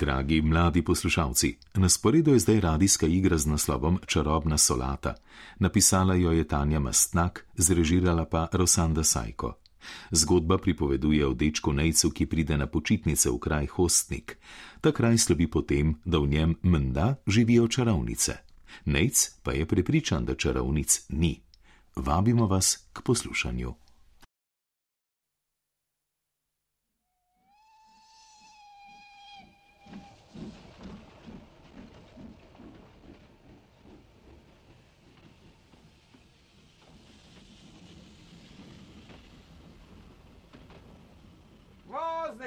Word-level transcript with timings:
Dragi 0.00 0.42
mladi 0.42 0.82
poslušalci, 0.82 1.56
na 1.74 1.88
sporedu 1.88 2.32
je 2.32 2.38
zdaj 2.38 2.60
radijska 2.60 3.06
igra 3.06 3.38
z 3.38 3.46
naslovom 3.46 3.98
Čarobna 4.06 4.58
solata. 4.58 5.14
Napisala 5.58 6.14
jo 6.14 6.32
je 6.32 6.44
Tanja 6.48 6.80
Mastnak, 6.80 7.46
zrežirala 7.54 8.24
pa 8.24 8.48
Rosanda 8.52 9.04
Sajko. 9.04 9.58
Zgodba 10.10 10.58
pripoveduje 10.58 11.26
o 11.26 11.34
dečku 11.34 11.72
Nejcu, 11.72 12.10
ki 12.10 12.26
pride 12.26 12.56
na 12.56 12.66
počitnice 12.66 13.30
v 13.30 13.38
kraj 13.38 13.66
Hostnik. 13.66 14.38
Ta 14.80 14.92
kraj 14.92 15.18
slovi 15.18 15.46
potem, 15.46 15.94
da 16.04 16.18
v 16.18 16.28
njem 16.28 16.56
menda 16.62 17.16
živijo 17.26 17.68
čarovnice. 17.68 18.38
Nejc 18.84 19.28
pa 19.42 19.52
je 19.52 19.66
prepričan, 19.66 20.24
da 20.24 20.34
čarovnic 20.34 21.06
ni. 21.08 21.42
Vabimo 21.96 22.46
vas 22.46 22.88
k 22.92 23.02
poslušanju. 23.02 23.74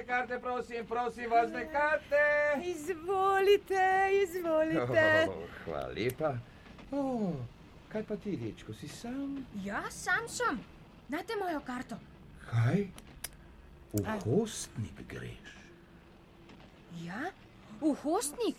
Vozne 0.04 0.16
karte, 0.16 0.40
prosim, 0.40 0.86
prosim, 0.86 1.30
vozne 1.30 1.72
karte. 1.72 2.24
Izvolite, 2.62 3.84
izvolite. 4.24 5.28
Oh, 5.30 5.44
hvala 5.64 5.88
lepa. 5.88 6.34
Oh, 6.92 7.32
kaj 7.88 8.04
pa 8.04 8.18
ti, 8.18 8.36
dečko, 8.38 8.74
si 8.74 8.88
sam? 8.88 9.46
Ja, 9.64 9.84
sam 9.90 10.28
sem. 10.28 10.60
Dajte 11.08 11.34
mojo 11.40 11.62
karto. 11.62 11.96
Kaj? 12.50 12.88
V 13.94 14.04
A- 14.06 14.18
hostnik 14.20 15.08
greš. 15.08 15.56
Ja, 17.00 17.32
v 17.80 17.96
hostnik. 18.04 18.56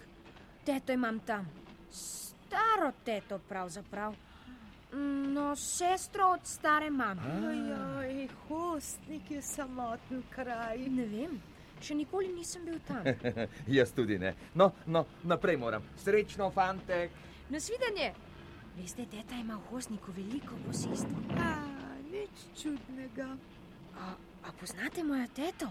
Teto 0.65 0.93
imam 0.93 1.21
tam. 1.21 1.45
Staro 1.93 2.93
teto 3.05 3.39
pravzaprav. 3.39 4.17
Mm, 4.95 5.25
No, 5.35 5.57
sestro 5.57 6.27
od 6.27 6.41
stare 6.47 6.91
mame. 6.91 7.23
Ojoj, 7.49 8.29
hostnik 8.49 9.31
je 9.31 9.43
samoten 9.43 10.23
kraj. 10.31 10.79
Ne 10.79 11.07
vem, 11.07 11.41
še 11.83 11.95
nikoli 11.95 12.29
nisem 12.33 12.65
bil 12.65 12.79
tam. 12.87 13.03
Jaz 13.79 13.91
tudi 13.93 14.19
ne. 14.19 14.35
No, 14.55 14.71
no, 14.87 15.05
naprej 15.23 15.57
moram. 15.57 15.83
Srečno, 15.99 16.51
fantek. 16.55 17.11
Nasvidenje. 17.51 18.13
Veste, 18.77 19.07
teta 19.07 19.35
ima 19.35 19.57
v 19.57 19.67
hostniku 19.71 20.15
veliko 20.15 20.55
posestva. 20.67 21.39
A, 21.39 21.51
nič 22.11 22.47
čudnega. 22.63 23.35
A, 23.99 24.15
a 24.47 24.55
poznate 24.61 25.03
mojo 25.03 25.27
teto? 25.35 25.71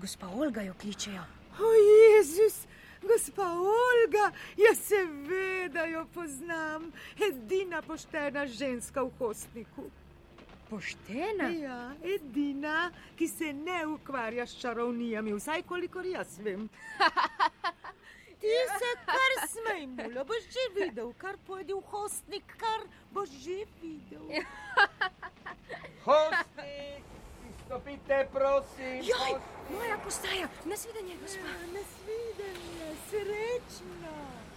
Gospa 0.00 0.28
Olga 0.32 0.64
jo 0.64 0.74
kličejo. 0.80 1.22
O, 1.60 1.70
Jezus, 1.76 2.64
gospa 3.02 3.46
Olga, 3.52 4.32
jaz 4.56 4.78
seveda 4.78 5.84
jo 5.86 6.06
poznam. 6.14 6.92
Edina 7.28 7.82
poštena 7.82 8.46
ženska 8.46 9.02
v 9.02 9.10
hostniku. 9.18 9.90
Poštena. 10.70 11.48
Ja, 11.48 11.92
edina, 12.04 12.90
ki 13.16 13.28
se 13.28 13.52
ne 13.52 13.86
ukvarja 13.86 14.46
s 14.46 14.60
čarovnijami, 14.60 15.32
vsaj 15.32 15.62
kolikor 15.62 16.06
jaz 16.06 16.38
vem. 16.44 16.68
Ti 18.40 18.58
se 18.78 18.90
kar 19.06 19.32
smej, 19.48 19.86
mulo, 19.86 20.24
boš 20.24 20.44
že 20.54 20.66
videl, 20.76 21.12
kar 21.18 21.38
pojdi 21.46 21.74
v 21.74 21.82
hostnik, 21.90 22.44
kar 22.60 22.84
boš 23.10 23.32
že 23.42 23.64
videl. 23.82 24.28
Hostnik, 26.06 27.07
izstopite, 27.68 28.28
prosim. 28.32 28.96
Joj, 29.02 29.40
moja 29.70 29.98
postaja. 30.04 30.48
Nasvidenje, 30.64 31.16
gospa. 31.22 31.38
Ja, 31.38 31.66
Nasvidenje, 31.76 32.96
srečno. 33.08 34.47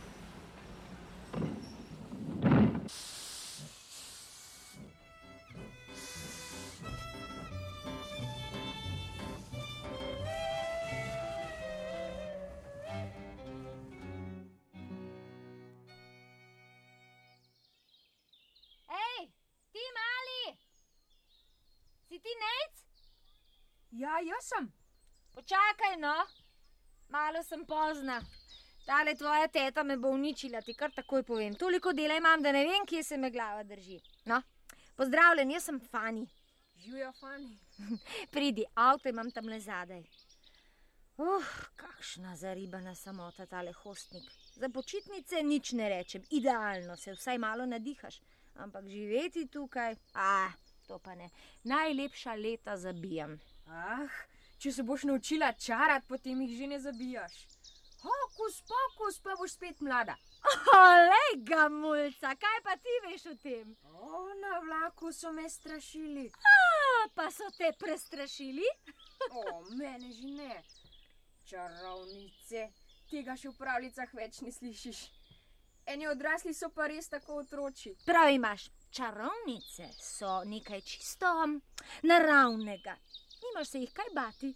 Ja, 23.91 24.19
jaz 24.23 24.45
sem. 24.47 24.71
Počakaj, 25.33 25.97
no, 25.99 26.13
malo 27.09 27.43
sem 27.43 27.65
pozna. 27.65 28.21
Tale 28.85 29.15
tvoja 29.15 29.47
teta 29.47 29.83
me 29.83 29.97
bo 29.97 30.09
uničila, 30.15 30.61
ti 30.61 30.73
kar 30.73 30.91
takoj 30.95 31.23
povem. 31.23 31.55
Toliko 31.55 31.93
dela 31.93 32.15
imam, 32.17 32.41
da 32.41 32.51
ne 32.51 32.63
vem, 32.65 32.85
kje 32.87 33.03
se 33.03 33.17
me 33.17 33.29
glava 33.31 33.63
drži. 33.63 33.99
No, 34.25 34.41
pozdravljen, 34.95 35.51
jaz 35.51 35.67
sem 35.69 35.79
Fani. 35.91 36.25
Živijo 36.81 37.11
fani. 37.19 37.57
Pridi, 38.33 38.65
avto 38.75 39.09
imam 39.09 39.31
tam 39.31 39.49
le 39.49 39.59
zadaj. 39.59 40.01
Uf, 41.17 41.51
kakšna 41.75 42.35
zaribana 42.35 42.95
samota 42.95 43.45
tale 43.45 43.71
hostnik. 43.83 44.23
Za 44.55 44.69
počitnice 44.69 45.43
nič 45.43 45.71
ne 45.77 45.89
rečem, 45.89 46.23
idealno 46.29 46.97
se 46.97 47.13
vsaj 47.13 47.37
malo 47.37 47.65
nadihaš, 47.65 48.21
ampak 48.55 48.87
živeti 48.87 49.45
tukaj, 49.47 49.95
ah, 50.13 50.51
to 50.87 50.99
pa 50.99 51.15
ne. 51.15 51.29
Najlepša 51.63 52.33
leta 52.33 52.77
zabijam. 52.77 53.37
Ah, 53.67 54.07
če 54.57 54.71
se 54.71 54.83
boš 54.83 55.03
naučila 55.03 55.53
čarati, 55.53 56.07
potem 56.07 56.41
jih 56.41 56.57
že 56.57 56.67
ne 56.67 56.79
zabijaš. 56.79 57.47
Hokus 58.01 58.61
pokus, 58.65 59.19
pa 59.21 59.35
boš 59.37 59.51
spet 59.53 59.81
mlada. 59.81 60.15
Olej 60.73 61.35
ga, 61.45 61.67
mulca, 61.69 62.33
kaj 62.35 62.61
pa 62.65 62.73
ti 62.75 62.95
veš 63.05 63.25
o 63.31 63.35
tem? 63.43 63.75
O, 63.83 64.25
na 64.41 64.59
vlaku 64.59 65.11
so 65.13 65.31
me 65.31 65.49
strašili. 65.49 66.25
A, 66.33 67.09
pa 67.15 67.29
so 67.31 67.49
te 67.57 67.69
prestrašili? 67.79 68.65
O, 69.29 69.43
mene 69.77 70.11
že 70.11 70.33
ne. 70.33 70.63
Čarovnice, 71.45 72.69
tega 73.11 73.37
še 73.37 73.51
v 73.51 73.57
pravljicah 73.59 74.13
več 74.17 74.41
ne 74.41 74.51
slišiš. 74.51 75.01
Eni 75.85 76.07
odrasli 76.07 76.53
so 76.53 76.69
pa 76.73 76.87
res 76.89 77.09
tako 77.09 77.41
otroči. 77.41 77.93
Prav 78.05 78.33
imaš, 78.33 78.69
čarovnice 78.89 79.89
so 80.01 80.41
nekaj 80.45 80.81
čisto 80.81 81.29
naravnega. 82.03 82.97
Nimaš 83.43 83.69
se 83.69 83.79
jih 83.79 83.93
kaj 83.93 84.05
bati. 84.15 84.53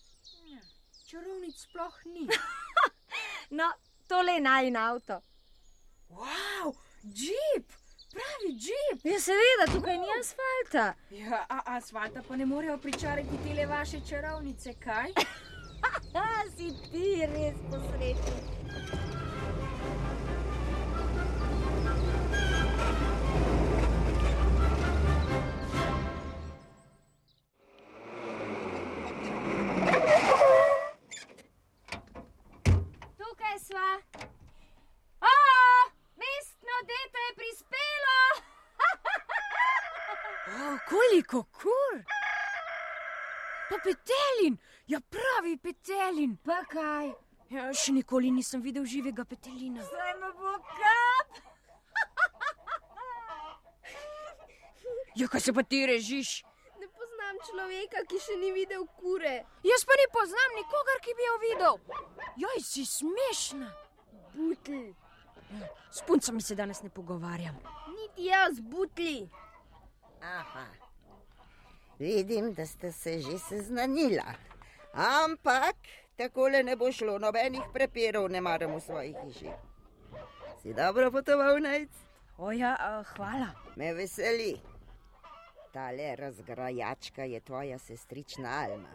Čarovnic 1.07 1.57
sploh 1.62 2.06
ni. 2.06 2.28
No, 3.50 3.63
tole 4.07 4.34
je 4.34 4.41
najin 4.41 4.78
avto. 4.78 5.22
Wow, 6.09 6.73
džip, 7.03 7.72
pravi 8.12 8.50
džip. 8.57 9.06
Ja, 9.06 9.19
seveda, 9.19 9.68
tukaj 9.74 9.97
ni 9.97 10.07
asfalta. 10.19 10.94
Ja, 11.09 11.45
a 11.50 11.62
asfalta 11.78 12.24
pa 12.28 12.35
ne 12.35 12.45
morejo 12.45 12.78
pričarati 12.78 13.40
tele 13.47 13.66
vaše 13.66 14.01
čarovnice, 14.09 14.74
kaj? 14.74 15.13
A, 16.13 16.44
si 16.57 16.74
ti 16.91 17.25
res 17.25 17.56
posrečen. 17.72 19.25
Ja 44.88 45.00
pravi 45.00 45.57
petelin. 45.57 46.38
Pa 46.44 46.62
kaj? 46.69 47.13
Ja, 47.50 47.69
še 47.73 47.94
nikoli 47.94 48.31
nisem 48.34 48.62
videl 48.62 48.86
živega 48.89 49.25
petelina. 49.25 49.83
Zdaj 49.86 50.13
me 50.21 50.31
bo 50.39 50.57
kap. 50.74 51.30
Ja, 55.15 55.30
kaj 55.31 55.39
se 55.39 55.54
pa 55.56 55.63
ti 55.63 55.77
režiš? 55.88 56.44
Ne 56.75 56.89
poznam 56.92 57.38
človeka, 57.48 58.01
ki 58.04 58.18
še 58.19 58.36
ni 58.36 58.50
videl 58.51 58.83
kure. 59.00 59.45
Jaz 59.63 59.86
pa 59.88 59.95
ne 59.95 60.07
poznam 60.12 60.57
nikogar, 60.57 61.00
ki 61.06 61.15
bi 61.15 61.24
jo 61.24 61.36
videl. 61.44 61.80
Joj, 62.44 62.59
si 62.59 62.83
smešna. 62.83 63.69
Butl. 64.36 64.92
S 65.88 66.04
puncami 66.04 66.44
se 66.44 66.57
danes 66.59 66.83
ne 66.83 66.92
pogovarjam. 66.92 67.56
Niti 67.95 68.27
jaz, 68.27 68.59
butli. 68.59 69.30
Aha. 70.19 70.65
Vidim, 72.00 72.51
da 72.54 72.65
ste 72.68 72.92
se 72.92 73.21
že 73.21 73.39
seznanila. 73.39 74.36
Ampak 74.95 75.75
takole 76.15 76.63
ne 76.63 76.75
bo 76.75 76.92
šlo, 76.92 77.18
nobenih 77.19 77.68
prepirov 77.74 78.30
ne 78.31 78.42
maram 78.42 78.75
v 78.75 78.81
svoji 78.81 79.15
hiši. 79.24 79.51
Si 80.62 80.74
dobro 80.74 81.12
potoval, 81.12 81.59
najc? 81.59 81.92
O 82.38 82.51
ja, 82.51 82.75
a, 82.80 83.03
hvala. 83.03 83.51
Me 83.75 83.94
veseli. 83.94 84.56
Tale 85.74 86.15
razgrajačka 86.15 87.24
je 87.24 87.39
tvoja 87.39 87.80
sestrična 87.80 88.50
Alma. 88.63 88.89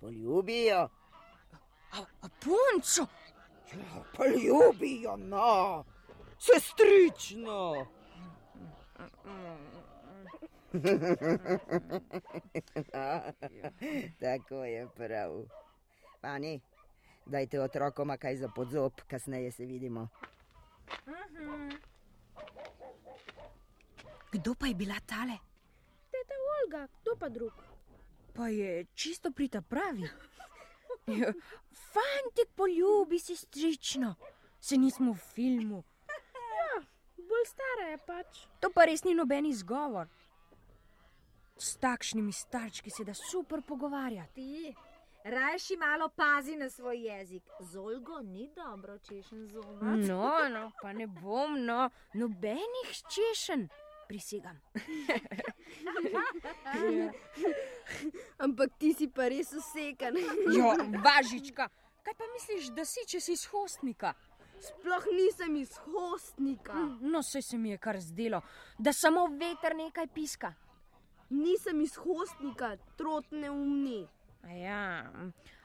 Poljubijo. 0.00 0.88
A, 1.92 1.98
a 2.22 2.28
punco. 2.42 3.06
Ja, 3.72 4.02
pa 4.16 4.26
ljubijo, 4.26 5.16
no, 5.16 5.84
sestrično. 6.38 7.86
Tako 14.20 14.64
je 14.64 14.88
prav. 14.96 15.30
Pani, 16.20 16.60
dajte 17.26 17.60
otrokoma 17.60 18.16
kaj 18.16 18.36
za 18.36 18.48
podzob, 18.48 18.92
kasneje 19.08 19.52
se 19.52 19.66
vidimo. 19.66 20.08
Kdo 24.32 24.54
pa 24.54 24.66
je 24.66 24.74
bila 24.74 24.94
tale? 25.06 25.38
Teta 26.10 26.34
Olga, 26.54 26.88
kdo 27.02 27.16
pa 27.18 27.28
drug? 27.28 27.52
Pa 28.34 28.48
je 28.48 28.86
čisto 28.94 29.30
pri 29.30 29.48
ta 29.48 29.60
pravi. 29.60 30.08
Ja, 31.06 31.32
Fantik 31.92 32.48
poljubi 32.56 33.18
se 33.18 33.36
strično, 33.36 34.14
se 34.60 34.76
nismo 34.76 35.12
v 35.12 35.18
filmu. 35.18 35.84
Bolj 37.16 37.46
stara 37.46 37.90
je 37.90 37.98
pač. 37.98 38.46
To 38.60 38.70
pa 38.70 38.84
res 38.84 39.04
ni 39.04 39.14
noben 39.14 39.46
izgovor. 39.46 40.06
S 41.56 41.76
takšnimi 41.76 42.32
starčki 42.32 42.90
se 42.90 43.04
da 43.04 43.14
super 43.14 43.62
pogovarjati. 43.62 44.34
Ti, 44.34 44.74
rajši 45.24 45.76
malo 45.76 46.08
pazi 46.08 46.56
na 46.56 46.70
svoj 46.70 47.06
jezik. 47.06 47.42
Zolgo 47.60 48.22
ni 48.22 48.50
dobro, 48.56 48.98
češen 48.98 49.46
zoba. 49.46 49.86
No, 49.86 50.48
no, 50.48 50.72
pa 50.82 50.92
ne 50.92 51.06
bom, 51.06 51.64
no, 51.64 51.90
nobenih 52.14 52.90
češen, 53.14 53.68
prisegam. 54.08 54.60
Ampak 58.38 58.70
ti 58.78 58.94
si 58.94 59.08
pa 59.08 59.28
res 59.28 59.52
usekan. 59.52 60.14
Jo, 60.58 60.74
važička, 61.04 61.68
kaj 62.02 62.14
pa 62.14 62.24
misliš, 62.34 62.68
da 62.74 62.84
si, 62.84 63.06
če 63.06 63.20
si 63.20 63.32
iz 63.32 63.46
hostnika? 63.46 64.14
Sploh 64.60 65.06
nisem 65.12 65.56
iz 65.56 65.78
hostnika. 65.86 66.74
No, 67.00 67.22
se 67.22 67.42
se 67.42 67.58
mi 67.58 67.70
je 67.70 67.78
kar 67.78 68.00
zdelo, 68.00 68.40
da 68.78 68.92
samo 68.92 69.26
veter 69.26 69.76
nekaj 69.76 70.06
piska. 70.06 70.54
Nisem 71.34 71.80
iz 71.80 71.96
hostnika, 71.96 72.76
trot 72.96 73.30
neumni. 73.30 74.08
A 74.44 74.52
ja, 74.52 75.10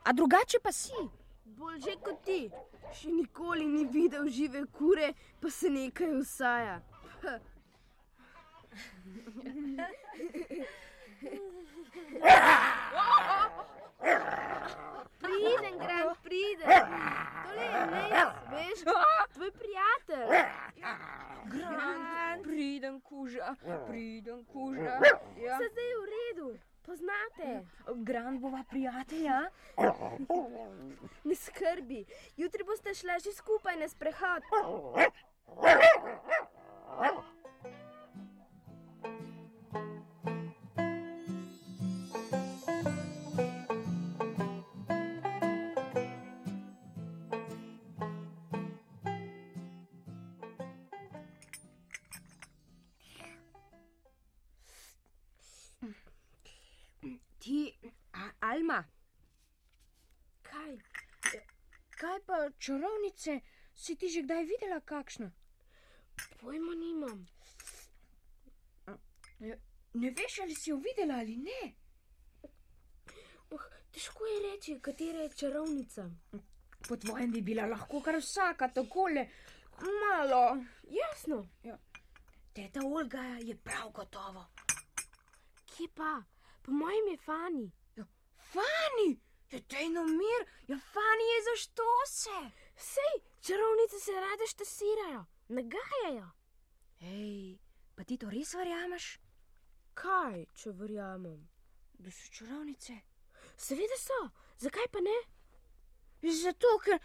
a 0.04 0.14
drugače 0.14 0.60
pa 0.64 0.72
si. 0.72 1.10
Bolj 1.46 1.80
že 1.86 1.96
kot 2.04 2.24
ti. 2.26 2.50
Še 2.96 3.12
nikoli 3.14 3.68
ni 3.68 3.86
videl 3.86 4.30
žive 4.34 4.66
kure, 4.74 5.14
pa 5.42 5.50
se 5.54 5.70
nekaj 5.70 6.16
usaja. 6.22 6.80
Pridem, 15.30 15.78
gran, 15.78 16.16
pridem. 16.24 16.68
Tole 17.46 17.66
je 17.66 17.86
les, 17.92 18.14
veš, 18.52 18.80
tvoj 19.34 19.52
prijatelj. 19.52 20.28
Gran, 21.46 22.44
pridem 22.44 23.02
kuža, 23.02 23.56
pridem 23.88 24.46
kuža. 24.46 25.00
Ja. 25.38 25.58
Se 25.58 25.70
zdaj 25.70 25.94
v 26.02 26.06
redu, 26.14 26.48
poznate. 26.86 27.66
Gran 27.96 28.40
bova 28.40 28.64
prijatelja. 28.70 29.42
Ne 31.24 31.36
skrbi, 31.36 32.06
jutri 32.38 32.64
boste 32.64 32.94
šla 32.94 33.20
že 33.24 33.32
skupaj 33.34 33.76
na 33.80 33.88
sprehod. 33.90 34.44
Pa 62.40 62.52
čarovnice, 62.58 63.42
si 63.76 63.96
ti 64.00 64.08
že 64.08 64.24
kdaj 64.24 64.44
videla 64.48 64.80
kakšno? 64.80 65.28
Pojma 66.40 66.74
nimam. 66.76 67.28
Ne 69.94 70.10
veš, 70.16 70.40
ali 70.44 70.56
si 70.56 70.70
jo 70.70 70.78
videla 70.80 71.20
ali 71.20 71.36
ne. 71.38 71.62
Oh, 73.52 73.66
težko 73.92 74.26
je 74.26 74.40
reči, 74.46 74.80
katera 74.80 75.26
je 75.26 75.36
čarovnica. 75.36 76.08
Po 76.88 76.96
tvojem 76.96 77.32
bi 77.32 77.42
bila 77.42 77.68
lahko 77.68 78.00
kar 78.02 78.20
vsaka 78.22 78.70
takole, 78.72 79.28
malo. 79.84 80.64
Jasno, 80.88 81.48
Teta 82.54 82.80
Olga 82.86 83.24
je 83.44 83.56
prav 83.56 83.92
gotovo. 83.92 84.46
kje 85.66 85.88
pa? 85.96 86.24
Po 86.64 86.72
mojem 86.72 87.12
je 87.12 87.18
Fani. 87.18 87.72
Fani, 88.52 89.10
je 89.52 89.62
tejno 89.62 90.04
mir, 90.04 90.42
ja 90.68 90.78
Fani 90.94 91.28
je 91.34 91.40
za 91.48 91.56
što 91.64 91.84
se. 92.08 92.52
Sej, 92.78 93.14
čarovnice 93.42 94.00
se 94.00 94.12
rade 94.12 94.48
štasirajo, 94.48 95.26
nagajajo. 95.48 96.30
Hej, 97.00 97.58
pa 97.96 98.04
ti 98.04 98.18
to 98.18 98.30
res 98.30 98.54
verjameš, 98.54 99.20
Kaj, 99.94 100.46
če 100.56 100.72
verjamem? 100.72 101.50
da 102.00 102.12
so 102.12 102.30
čarovnice? 102.32 102.94
Seveda 103.58 103.98
so, 104.00 104.20
zakaj 104.58 104.88
pa 104.92 105.02
ne? 105.04 105.18
Zato, 106.32 106.72
ker, 106.84 107.00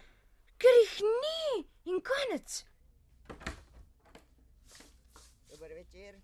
ker 0.57 0.77
jih 0.81 0.93
ni 1.03 1.65
in 1.91 1.99
konec. 1.99 2.61
Dober 5.49 5.73
večer. 5.73 6.21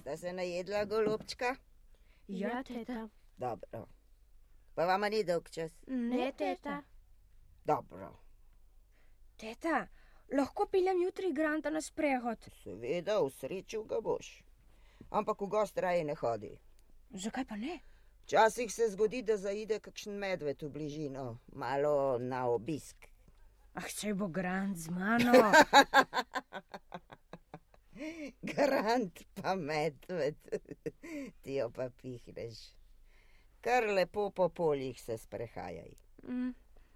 Sta 0.00 0.16
se 0.16 0.32
najedla, 0.32 0.84
golobčka? 0.84 1.56
Ja, 2.28 2.62
teta. 2.62 3.08
Dobro. 3.36 3.86
Pa 4.74 4.86
vama 4.86 5.08
ni 5.08 5.24
dolg 5.24 5.50
čas. 5.50 5.72
Ne, 5.86 6.32
teta. 6.38 6.82
Dobro. 7.64 8.12
Teta, 9.36 9.86
lahko 10.32 10.66
peljem 10.66 11.02
jutri 11.02 11.32
Granta 11.32 11.70
na 11.70 11.80
sprehod. 11.80 12.38
Seveda, 12.62 13.20
v 13.22 13.30
sreču 13.30 13.84
ga 13.84 14.00
boš. 14.00 14.42
Ampak 15.10 15.40
v 15.40 15.48
gost 15.48 15.78
raje 15.78 16.04
ne 16.04 16.14
hodi. 16.14 16.58
Zakaj 17.10 17.44
pa 17.44 17.56
ne? 17.56 17.80
Včasih 18.24 18.72
se 18.72 18.88
zgodi, 18.88 19.22
da 19.22 19.36
zaide 19.36 19.80
kakšen 19.80 20.18
medved 20.18 20.62
v 20.62 20.68
bližino, 20.72 21.38
malo 21.52 22.18
na 22.18 22.46
obisk. 22.48 22.96
Ah, 23.74 23.84
če 23.84 24.14
bo 24.14 24.28
Grant 24.32 24.78
z 24.78 24.90
mano. 24.90 25.32
Garant 28.54 29.20
pa 29.34 29.54
medved, 29.54 30.36
ti 31.42 31.58
jo 31.58 31.68
pa 31.70 31.90
pihneš. 32.00 32.72
Kar 33.64 33.84
lepo 33.88 34.30
po 34.30 34.48
poljih 34.48 35.02
se 35.02 35.18
sprehajaj. 35.18 35.92
Mm, 36.22 36.54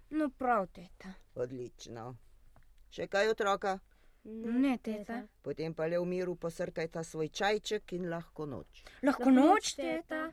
no, 0.09 0.29
prav, 0.29 0.67
teta. 0.67 1.13
Odlično. 1.35 2.03
Še 2.93 3.07
kaj 3.09 3.31
otroka? 3.31 3.79
Ne, 4.23 4.75
teta. 4.77 5.23
Potem 5.41 5.73
pa 5.73 5.87
le 5.89 5.97
v 5.97 6.05
miru 6.05 6.35
posrkaj 6.37 6.91
ta 6.93 7.01
svoj 7.03 7.31
čajček 7.33 7.93
in 7.97 8.05
lahko 8.11 8.45
noč. 8.45 8.83
Lahko 9.01 9.33
noč, 9.33 9.71
teta. 9.79 10.27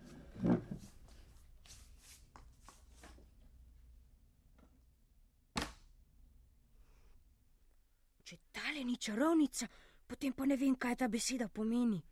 Če 8.29 8.37
tale 8.53 8.85
ni 8.85 8.99
čarovnica, 9.01 9.71
potem 10.05 10.37
pa 10.37 10.45
ne 10.45 10.61
vem, 10.61 10.77
kaj 10.77 11.01
ta 11.01 11.09
beseda 11.09 11.49
pomeni. 11.49 12.03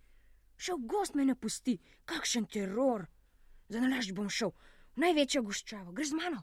Še 0.57 0.79
v 0.79 0.89
gost 0.89 1.13
me 1.13 1.29
ne 1.29 1.37
pusti, 1.37 1.77
kakšen 2.09 2.49
teror. 2.49 3.05
Za 3.75 3.83
nalaž 3.83 4.13
bom 4.15 4.31
šel, 4.31 4.53
v 4.95 5.03
največjo 5.03 5.43
goščavo, 5.43 5.91
greš 5.93 6.13
z 6.13 6.19
mano. 6.21 6.43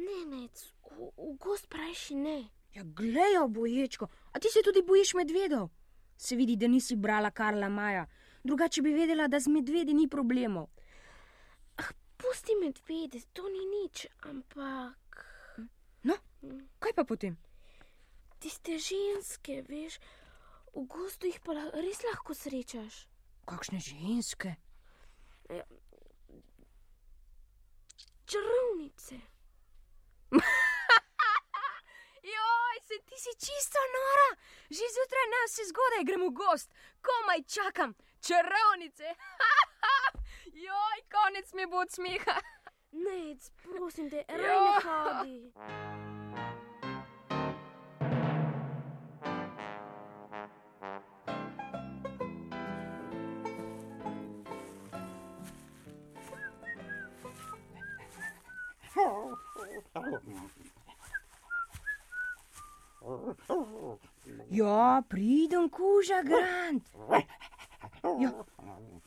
Ne, 0.00 0.20
ne, 0.30 0.42
v, 0.48 1.10
v 1.12 1.30
gost 1.36 1.68
prajši 1.68 2.16
ne. 2.16 2.38
Ja, 2.72 2.82
glejo, 2.82 3.44
boječko, 3.52 4.08
a 4.32 4.40
ti 4.40 4.48
se 4.48 4.64
tudi 4.64 4.80
bojiš 4.82 5.12
medvedov? 5.14 5.68
Se 6.16 6.36
vidi, 6.36 6.56
da 6.56 6.66
nisi 6.66 6.96
brala 6.96 7.30
Karla 7.30 7.68
Maja, 7.68 8.06
drugače 8.44 8.82
bi 8.82 8.94
vedela, 8.96 9.28
da 9.28 9.40
z 9.40 9.52
medvedi 9.52 9.92
ni 9.94 10.08
problemov. 10.08 10.70
Pusti 12.16 12.54
medvede, 12.56 13.20
to 13.36 13.44
ni 13.52 13.66
nič, 13.68 14.06
ampak 14.24 15.26
No, 16.04 16.14
kaj 16.80 16.92
pa 16.96 17.04
potem? 17.04 17.36
tiste 18.40 18.76
ženske, 18.78 19.62
veš, 19.68 19.96
v 20.76 20.84
gostu 20.84 21.28
jih 21.28 21.40
pa 21.40 21.54
res 21.72 22.00
lahko 22.04 22.36
srečaš. 22.36 23.06
Kakšne 23.48 23.80
ženske? 23.80 24.56
Čarovnice. 28.26 29.14
Joj, 32.34 32.76
se 32.88 32.94
ti 33.06 33.16
si 33.24 33.32
čisto 33.46 33.78
nora, 33.96 34.28
že 34.70 34.84
zjutraj 34.94 35.26
nas 35.34 35.50
se 35.56 35.62
zgodaj 35.64 36.04
gremo 36.04 36.30
gost, 36.30 36.70
komaj 37.02 37.42
čakam, 37.54 37.94
čarovnice. 38.26 39.14
Joj, 40.66 40.98
konec 41.16 41.52
mi 41.52 41.66
bo 41.66 41.76
od 41.76 41.90
smeha. 41.90 42.40
Ne, 42.92 43.36
prosim 43.62 44.10
te, 44.10 44.24
raj 44.40 44.60
ne 44.66 44.80
hodi. 44.84 45.52
Ja, 64.50 65.02
pridem, 65.08 65.68
kuža, 65.68 66.22
Grant. 66.22 66.84
Ja, 68.20 68.30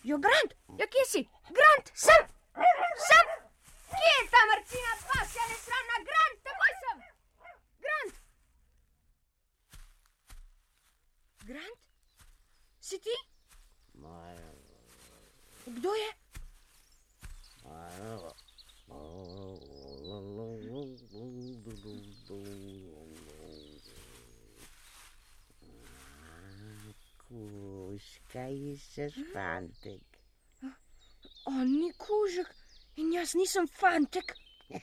ja 0.04 0.18
Grant, 0.18 0.54
ja, 0.80 0.88
kje 0.88 1.06
si? 1.08 1.22
Grant, 1.58 1.92
sem, 1.94 2.28
sem. 3.08 3.26
Kje 3.94 4.12
je 4.18 4.28
ta 4.34 4.42
Marcina, 4.52 4.94
pa 5.08 5.26
se 5.32 5.48
ne 5.50 5.58
sramna, 5.64 5.98
Grant, 6.10 6.38
takoj 6.50 6.74
sem. 6.84 6.98
Grant. 7.86 8.16
Grant, 11.48 11.82
si 12.80 13.00
ti? 13.00 13.18
Kdo 15.66 15.96
je? 15.96 16.12
Kuš, 27.28 28.08
kaj 28.34 28.54
iščeš, 28.74 29.14
fantek? 29.32 30.20
On 31.48 31.64
ni 31.72 31.88
kužek 31.96 32.52
in 33.00 33.14
jaz 33.16 33.32
nisem 33.40 33.68
fantek. 33.72 34.36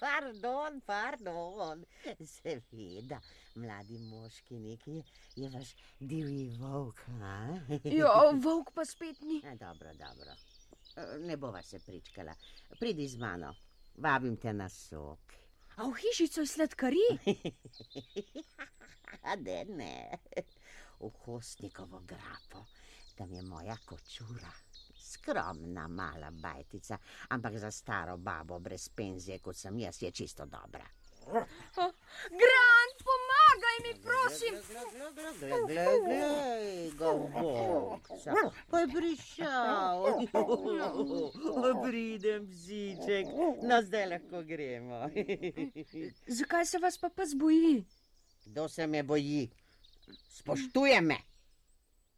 Pardon, 0.00 0.80
pardon. 0.86 1.84
Seveda, 2.26 3.20
mladi 3.54 3.98
moški 3.98 4.58
neki 4.58 5.02
je 5.36 5.50
vaš 5.50 5.74
divji 6.00 6.50
volk. 6.58 7.00
a? 7.22 7.58
Ja, 8.00 8.30
volk 8.34 8.72
pa 8.74 8.84
spet 8.84 9.20
ni. 9.20 9.42
Dobro, 9.60 9.94
dobro. 9.94 10.34
Ne 11.18 11.36
bova 11.36 11.62
se 11.62 11.78
pričkala. 11.78 12.34
Pridi 12.80 13.08
z 13.08 13.18
mano, 13.18 13.54
vabim 13.96 14.36
te 14.36 14.52
na 14.52 14.68
sok. 14.68 15.20
A 15.76 15.88
v 15.88 15.94
hišico 15.96 16.40
je 16.40 16.46
sladkari? 16.46 17.06
A 19.28 19.36
ne, 19.36 19.64
ne. 19.64 20.18
V 21.00 21.10
Kostnikovo 21.24 22.02
grapo, 22.06 22.66
tam 23.16 23.32
je 23.32 23.42
moja 23.42 23.76
kočura. 23.84 24.52
Skromna 24.96 25.88
mala 25.88 26.30
bajtica, 26.30 26.98
ampak 27.28 27.58
za 27.58 27.70
staro 27.70 28.16
babo 28.16 28.58
brez 28.58 28.88
penzije, 28.88 29.38
kot 29.38 29.56
sem 29.56 29.78
jaz, 29.78 30.02
je 30.02 30.10
čisto 30.10 30.46
dobra. 30.46 30.86
Grant, 32.40 32.98
pomagaj 33.04 33.21
mi, 33.84 33.92
prosim. 34.02 34.54
Glej, 35.66 35.98
glej, 36.04 36.90
govokca, 36.98 38.34
pa 38.70 38.80
je 38.80 38.86
prišel. 38.94 39.98
Pridem, 41.82 42.46
psiček, 42.50 43.26
no 43.62 43.82
zdaj 43.82 44.06
lahko 44.06 44.42
gremo. 44.42 45.08
Zakaj 46.26 46.66
se 46.66 46.78
vas 46.78 46.98
pa 46.98 47.08
pa 47.08 47.26
zboji? 47.26 47.84
Kdo 48.44 48.68
se 48.68 48.86
me 48.86 49.02
boji? 49.02 49.50
Spoštuje 50.28 51.00
me. 51.00 51.18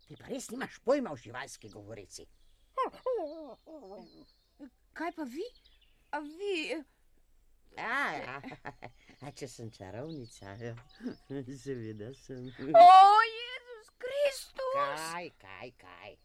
Ti 0.09 0.17
pa 0.21 0.27
res 0.29 0.51
nimaš 0.51 0.79
pojma 0.85 1.13
v 1.13 1.23
živalski 1.23 1.69
govorici. 1.69 2.27
Kaj 4.93 5.13
pa 5.17 5.25
vi? 5.25 5.47
A 6.11 6.21
vi? 6.21 6.85
A, 7.77 8.39
a, 8.39 8.73
a 9.27 9.33
če 9.35 9.49
sem 9.51 9.71
čarovnica, 9.75 10.55
ja. 10.63 10.75
seveda 11.65 12.13
sem. 12.19 12.47
O, 12.71 12.87
Jezus 13.31 13.91
Kristus! 13.99 14.77
Kaj, 14.77 15.31
kaj, 15.43 15.73
kaj. 15.81 16.17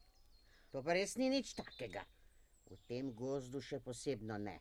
To 0.73 0.83
pa 0.85 0.93
res 0.97 1.15
ni 1.17 1.31
nič 1.33 1.55
takega. 1.57 2.05
V 2.69 2.77
tem 2.89 3.09
gozdu 3.17 3.61
še 3.65 3.79
posebno 3.81 4.37
ne. 4.37 4.59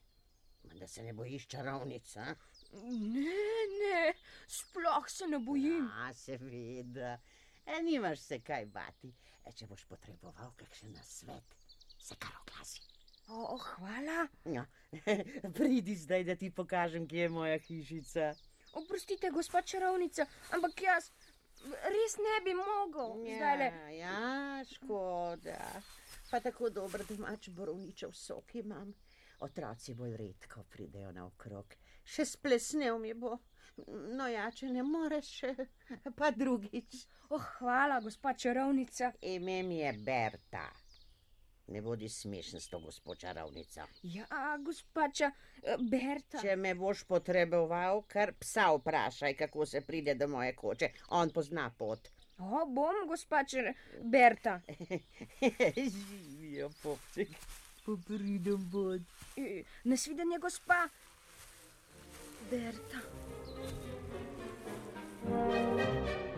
Da 0.78 0.88
se 0.88 1.04
ne 1.04 1.12
bojiš 1.16 1.47
čarovnica. 1.52 2.25
Ne, 2.73 3.45
ne, 3.78 4.00
sploh 4.49 5.09
se 5.12 5.28
ne 5.28 5.40
bojim. 5.45 5.88
A, 6.04 6.12
seveda. 6.16 7.18
E, 7.64 7.83
nimaš 7.85 8.25
se 8.25 8.40
kaj 8.45 8.66
bati. 8.73 9.12
E, 9.45 9.52
če 9.52 9.68
boš 9.68 9.85
potreboval 9.88 10.54
kakšen 10.61 10.97
nasvet, 10.97 11.59
se 12.00 12.16
kar 12.21 12.33
oglasi. 12.42 12.97
O, 13.28 13.58
hvala. 13.58 14.26
Ja. 14.44 14.66
Pridi 15.56 15.94
zdaj, 15.94 16.25
da 16.25 16.37
ti 16.37 16.50
pokažem, 16.50 17.08
kje 17.08 17.20
je 17.20 17.28
moja 17.28 17.58
hišica. 17.58 18.32
Oprostite, 18.73 19.30
gospod 19.30 19.64
čarovnica, 19.64 20.26
ampak 20.52 20.82
jaz 20.82 21.11
res 21.64 22.16
ne 22.16 22.40
bi 22.44 22.54
mogel. 22.54 23.18
Zdajle. 23.37 23.64
Ja, 23.64 23.88
ja, 23.90 24.64
škoda. 24.64 25.58
Pa 26.30 26.40
tako 26.40 26.70
dober 26.70 27.04
domač 27.08 27.49
borovničev 27.49 28.12
sok 28.12 28.54
imam. 28.54 28.92
Otroci 29.40 29.94
bolj 29.94 30.16
redko 30.16 30.64
pridejo 30.70 31.12
naokrog. 31.12 31.76
Še 32.04 32.26
splesnev 32.26 32.99
mi 32.99 33.14
bo. 33.14 33.37
No 34.18 34.26
ja, 34.26 34.49
če 34.50 34.73
ne 34.75 34.82
moreš, 34.82 35.30
pa 36.18 36.32
drugič. 36.35 37.04
Oh, 37.30 37.44
hvala, 37.58 38.00
gospod 38.02 38.40
čarovnica. 38.42 39.12
Ime 39.23 39.62
mi 39.62 39.78
je 39.78 39.92
Berta. 40.02 40.66
Ne 41.68 41.82
bodi 41.82 42.08
smešen 42.08 42.60
s 42.60 42.68
to 42.68 42.78
gospod 42.80 43.18
čarovnico. 43.18 43.80
Ja, 44.02 44.56
gospača 44.64 45.30
Berta. 45.90 46.40
Če 46.40 46.56
me 46.56 46.75
boš 46.75 47.04
potreboval, 47.04 48.02
kar 48.08 48.32
psa 48.40 48.70
vprašaj, 48.76 49.37
kako 49.37 49.66
se 49.66 49.80
pride 49.80 50.14
do 50.14 50.28
moje 50.28 50.54
koče. 50.56 50.90
On 51.08 51.30
pozna 51.30 51.68
pot. 51.78 52.08
O, 52.38 52.64
bom, 52.66 53.04
gospača 53.08 53.75
Berta. 54.02 54.60
Živijo, 55.76 56.70
popček. 56.82 57.37
Popridem 57.84 58.70
bod. 58.72 59.02
E, 59.37 59.62
Nasvidenje, 59.84 60.38
gospa 60.38 60.88
Berta. 62.50 63.04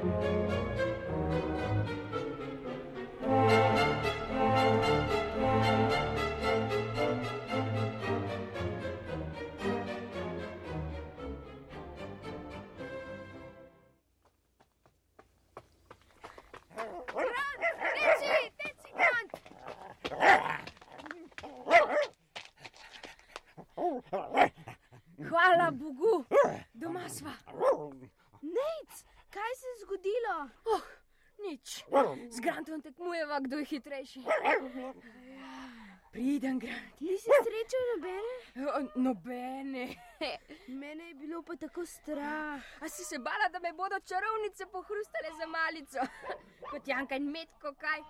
Teci, 0.01 0.70
Z 32.41 32.43
Grantom 32.43 32.81
tekmujeva, 32.81 33.37
kdo 33.41 33.59
je 33.59 33.65
hitrejši. 33.65 34.21
Pridem, 36.13 36.59
Grant. 36.59 37.01
Nisi 37.01 37.29
srečal 37.29 37.83
nobene? 37.93 38.35
O, 38.57 39.01
Nobene. 39.01 39.85
Mene 40.69 41.09
je 41.09 41.15
bilo 41.15 41.43
pa 41.43 41.57
tako 41.61 41.85
strah. 41.87 42.65
A 42.81 42.89
si 42.89 43.05
se 43.05 43.19
bala, 43.19 43.51
da 43.53 43.61
me 43.61 43.73
bodo 43.77 44.01
čarovnice 44.01 44.67
pohrustale 44.73 45.37
za 45.37 45.47
malico? 45.47 46.01
Kot 46.71 46.89
Janka 46.89 47.21
in 47.21 47.29
Metko, 47.29 47.75
kaj? 47.77 48.01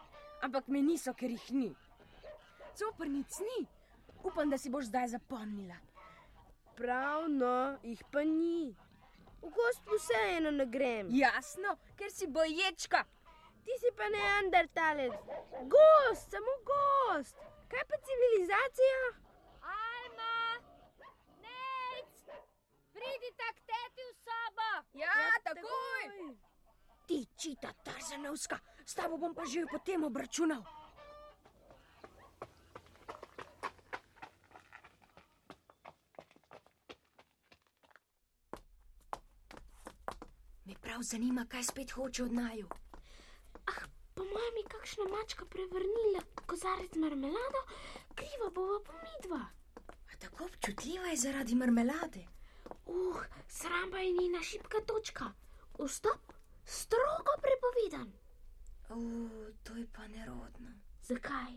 Ampak 0.47 0.69
me 0.69 0.79
niso, 0.83 1.11
ker 1.11 1.31
jih 1.31 1.51
ni. 1.51 1.75
Coprnic 2.79 3.43
ni. 3.43 3.67
Upam, 4.23 4.51
da 4.51 4.59
si 4.59 4.71
boš 4.71 4.85
zdaj 4.95 5.09
zapomnila. 5.19 5.75
Pravno, 6.79 7.79
jih 7.83 8.07
pa 8.13 8.23
ni. 8.23 8.71
V 9.43 9.51
gost 9.51 9.83
vseeno 9.91 10.55
ne 10.55 10.71
grem. 10.71 11.11
Jasno, 11.11 11.75
ker 11.99 12.15
si 12.15 12.31
boječka. 12.31 13.05
Ti 13.71 13.79
si 13.79 13.91
pa 13.95 14.07
neandertalec. 14.11 15.13
Gost, 15.71 16.31
samo 16.35 16.55
gost. 16.71 17.37
Kaj 17.71 17.85
pa 17.91 17.97
civilizacija? 18.07 18.99
Alma, 19.63 20.39
nec, 21.45 22.15
pridite 22.91 23.47
k 23.55 23.59
teti 23.71 24.03
v 24.09 24.13
sobo. 24.27 24.71
Ja, 24.99 25.15
takoj. 25.47 26.35
Ti 27.07 27.21
čita 27.39 27.71
Tarzanovska, 27.87 28.59
s 28.83 28.95
tabo 28.99 29.23
bom 29.23 29.39
pa 29.39 29.47
že 29.47 29.63
potem 29.71 30.03
obračunal. 30.03 30.67
Me 40.67 40.75
prav 40.83 41.07
zanima, 41.07 41.47
kaj 41.47 41.63
spet 41.63 41.91
hoče 41.95 42.25
od 42.27 42.33
naju. 42.33 42.90
Po 44.21 44.25
mojem 44.25 44.57
je 44.57 44.69
kakšna 44.69 45.05
mačka 45.05 45.45
prevrnila 45.45 46.21
kozarec 46.47 46.95
marmelado, 46.95 47.61
kriva 48.15 48.51
bova 48.55 48.79
pomidva. 48.89 49.41
A 50.13 50.17
tako 50.19 50.45
občutljiva 50.45 51.07
je 51.07 51.17
zaradi 51.17 51.55
marmelade. 51.55 52.27
Uh, 52.87 53.17
sramba 53.49 53.99
je 53.99 54.13
njena 54.13 54.43
šipka 54.43 54.81
točka. 54.87 55.33
Vstop, 55.79 56.33
strogo 56.65 57.33
prepovedan. 57.47 58.13
O, 58.91 58.99
to 59.65 59.77
je 59.77 59.87
pa 59.93 60.09
nerodno. 60.09 60.69
Zakaj? 61.03 61.57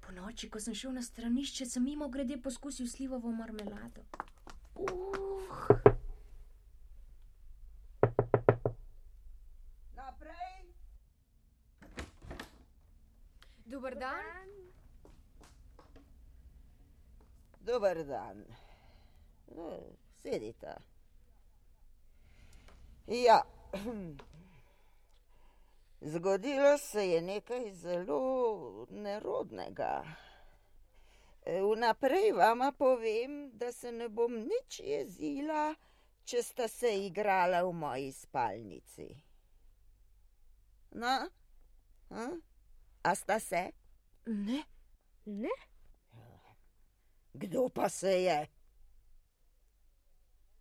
Po 0.00 0.12
noči, 0.12 0.50
ko 0.50 0.60
sem 0.60 0.74
šel 0.74 0.92
na 0.92 1.02
stranišče, 1.02 1.66
sem 1.66 1.84
mimo 1.84 2.08
grede 2.08 2.36
poskusil 2.36 2.88
slivovo 2.88 3.32
marmelado. 3.32 4.04
Uh, 4.74 5.95
dober 13.66 13.94
dan. 13.94 14.48
Dober 17.60 18.08
dan. 18.08 18.44
E, 19.48 19.96
Sedite. 20.22 20.76
Ja, 23.06 23.42
zgodilo 26.12 26.78
se 26.78 27.08
je 27.08 27.22
nekaj 27.22 27.72
zelo 27.72 28.86
nerodnega. 28.90 30.04
E, 31.46 31.60
Vnaprej 31.62 32.32
vama 32.32 32.72
povem, 32.72 33.50
da 33.54 33.72
se 33.72 33.92
ne 33.92 34.08
bom 34.08 34.32
nič 34.32 34.80
jezila, 34.80 35.74
če 36.24 36.42
sta 36.42 36.68
se 36.68 36.90
igrala 37.06 37.62
v 37.62 37.72
moji 37.72 38.12
spalnici. 38.12 39.06
No, 40.90 41.14
a? 42.10 42.26
A 43.06 43.14
sta 43.14 43.38
se? 43.38 43.62
Ne, 44.26 44.64
Ne? 45.26 45.50
Kdo 47.34 47.68
pa 47.68 47.88
se 47.88 48.22
je? 48.22 48.46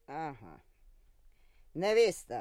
Aha, 0.07 0.59
ne 1.73 1.93
veste. 1.93 2.39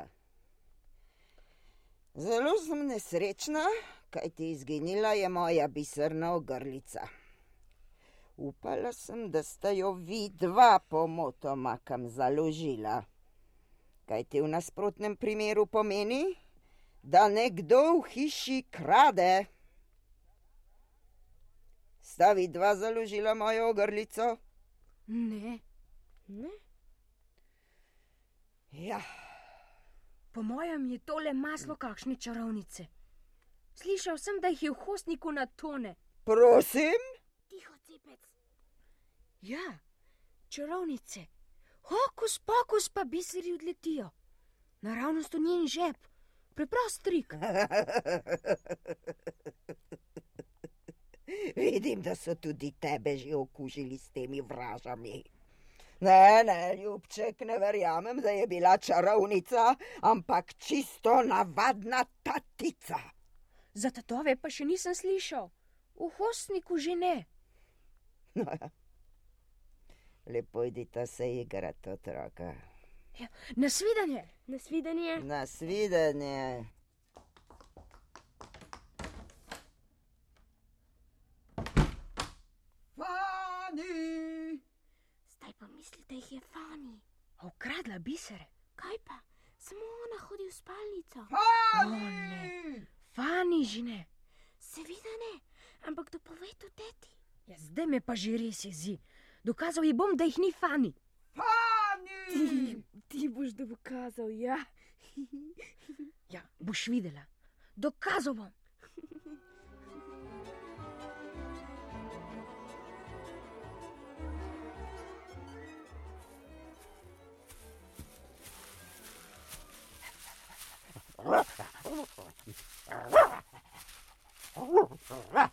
Zelo 2.15 2.57
sem 2.59 2.87
nesrečna, 2.89 3.65
kaj 4.11 4.31
ti 4.37 4.51
izginila 4.51 5.13
je 5.13 5.29
moja 5.29 5.69
biserna 5.69 6.33
ogrlica. 6.35 7.05
Upala 8.37 8.93
sem, 8.93 9.31
da 9.31 9.43
sta 9.43 9.71
jo 9.71 9.93
vi 9.93 10.29
dva 10.29 10.79
pomotoma 10.79 11.79
kam 11.85 12.09
založila. 12.09 13.03
Kaj 14.09 14.25
ti 14.25 14.41
v 14.41 14.49
nasprotnem 14.49 15.17
primeru 15.17 15.67
pomeni, 15.67 16.25
da 17.03 17.29
nekdo 17.29 17.83
v 18.01 18.09
hiši 18.15 18.63
krade. 18.71 19.45
Sta 22.05 22.33
vi 22.33 22.49
dva 22.49 22.77
založila 22.77 23.35
mojo 23.35 23.71
ogrlico? 23.71 24.37
ne. 25.07 25.59
Ne? 26.27 26.51
Ja. 28.73 29.01
Po 30.33 30.43
mojem 30.43 30.91
je 30.91 30.99
tole 30.99 31.33
maslo 31.33 31.77
kakšne 31.77 32.17
čarovnice. 32.17 32.87
Slišal 33.75 34.19
sem, 34.19 34.41
da 34.41 34.49
jih 34.49 34.63
je 34.63 34.71
v 34.71 34.75
hostniku 34.85 35.33
na 35.33 35.47
tone. 35.47 35.95
Prosim? 36.25 37.01
Tiho, 37.49 37.73
cepec. 37.87 38.21
Ja, 39.41 39.79
čarovnice. 40.49 41.27
Hokus 41.89 42.39
pokus 42.39 42.89
pa 42.89 43.05
biseri 43.05 43.53
odletijo. 43.53 44.11
Naravnost 44.81 45.35
v 45.35 45.39
njen 45.39 45.67
žep. 45.67 45.97
Preprost 46.55 47.03
trik. 47.03 47.35
Vidim, 51.57 52.03
da 52.03 52.15
so 52.15 52.35
tudi 52.35 52.73
tebe 52.81 53.17
že 53.17 53.37
okužili 53.37 53.99
s 53.99 54.11
temi 54.11 54.41
vražami. 54.41 55.23
Ne, 56.01 56.45
ne, 56.45 56.77
ljubček, 56.77 57.41
ne 57.41 57.59
verjamem, 57.59 58.21
da 58.21 58.31
je 58.31 58.47
bila 58.47 58.77
čarovnica, 58.79 59.75
ampak 60.03 60.55
čisto 60.55 61.23
navadna 61.23 62.05
tatica. 62.23 62.99
Za 63.75 63.91
tatove 63.91 64.37
pa 64.37 64.51
še 64.51 64.65
nisem 64.65 64.95
slišal. 64.95 65.51
V 65.95 66.11
hostniku 66.19 66.79
že 66.79 66.95
ne. 66.99 67.17
No. 68.35 68.47
Lepo 70.33 70.65
idita 70.65 71.07
se 71.07 71.29
igrati, 71.41 71.91
otroka. 71.91 72.55
Ja, 73.19 73.27
nasvidenje. 73.57 74.29
Nasvidenje. 74.47 75.21
Na 75.23 75.47
Fani! 83.75 84.61
Zdaj 85.29 85.53
pa 85.59 85.67
misli, 85.67 86.05
da 86.09 86.15
jih 86.15 86.33
je 86.33 86.41
Fani. 86.41 87.01
Ukradla 87.43 87.99
bisere. 87.99 88.47
Kaj 88.77 88.99
pa? 89.05 89.19
Samo 89.59 89.81
ona 89.81 90.19
hodi 90.27 90.47
v 90.49 90.53
spalnico. 90.53 91.27
Fani! 91.31 92.87
Fani 93.13 93.65
že 93.65 93.83
ne. 93.83 94.07
Seveda 94.59 95.15
ne, 95.19 95.41
ampak 95.89 96.11
to 96.11 96.19
pove 96.19 96.55
to 96.59 96.69
teti. 96.71 97.11
Ja, 97.47 97.57
zdaj 97.59 97.87
me 97.87 98.01
pa 98.01 98.15
že 98.15 98.37
res 98.39 98.65
jezi. 98.65 99.01
Dokazal 99.45 99.85
ji 99.85 99.93
bom, 99.93 100.17
da 100.17 100.25
jih 100.25 100.39
ni 100.39 100.53
Fani. 100.53 100.95
Fani! 101.35 102.83
ti 103.09 103.29
boš 103.29 103.51
dokazal, 103.59 104.31
ja. 104.31 104.59
Ja, 106.35 106.43
boš 106.59 106.89
videla. 106.89 107.27
Dokazal 107.77 108.35
bom. 108.35 108.51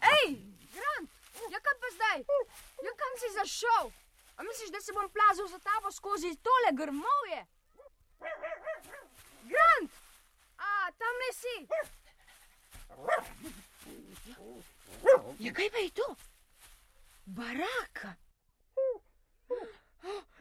Ej, 0.02 0.28
Grant, 0.74 1.10
ja 1.50 1.60
kam 1.66 1.78
pa 1.82 1.90
zdaj? 1.96 2.20
Ja 2.86 2.94
kam 3.02 3.14
si 3.18 3.28
zašel? 3.34 3.92
A 4.38 4.44
misliš, 4.44 4.70
da 4.72 4.82
se 4.82 4.94
bom 4.94 5.10
plazil 5.10 5.48
za 5.48 5.60
tabo 5.60 5.92
skozi 5.92 6.36
tole 6.46 6.72
grmovje? 6.74 7.46
Grant! 9.52 9.92
A, 10.58 10.92
tam 11.02 11.14
ne 11.24 11.32
si. 11.42 11.56
Ja, 15.40 15.54
kaj 15.54 15.70
pa 15.72 15.78
je 15.78 15.90
to? 15.90 16.16
Baraka. 17.26 18.16
Oh, 18.76 19.02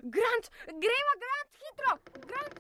Grant, 0.02 0.50
greva, 0.66 1.14
Grant, 1.22 1.50
hitro! 1.62 1.92
Grant! 2.28 2.54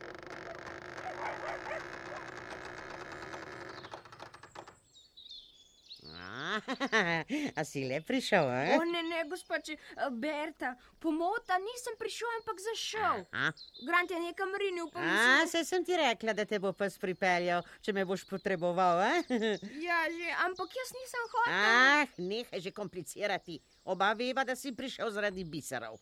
A 7.58 7.64
si 7.64 7.84
le 7.84 8.00
prišel, 8.00 8.46
a? 8.48 8.60
O, 8.78 8.84
ne, 8.84 9.02
ne, 9.02 9.24
gospači, 9.30 9.76
Berta, 10.12 10.74
pomota, 11.02 11.58
nisem 11.58 11.96
prišel, 11.98 12.28
ampak 12.40 12.60
zašel. 12.66 13.24
A, 13.32 13.50
Grant 13.86 14.10
je 14.10 14.20
nekam 14.20 14.52
rinil, 14.54 14.90
pa 14.92 15.00
a 15.00 15.06
mislim. 15.06 15.48
se 15.48 15.64
sem 15.64 15.84
ti 15.84 15.96
rekla, 15.96 16.32
da 16.32 16.44
te 16.44 16.58
bo 16.58 16.72
pes 16.72 16.98
pripeljal, 16.98 17.64
če 17.80 17.92
me 17.96 18.04
boš 18.04 18.24
potreboval, 18.30 19.00
a? 19.00 19.12
Ja, 19.86 20.04
že, 20.12 20.28
ampak 20.46 20.70
jaz 20.76 20.90
nisem 20.94 21.24
hotel. 21.34 21.54
Ah, 21.56 22.04
nehaj 22.18 22.60
že 22.60 22.70
komplicirati. 22.74 23.60
Oba 23.84 24.12
veva, 24.12 24.44
da 24.44 24.56
si 24.56 24.72
prišel 24.76 25.10
zaradi 25.14 25.44
biserov. 25.44 25.98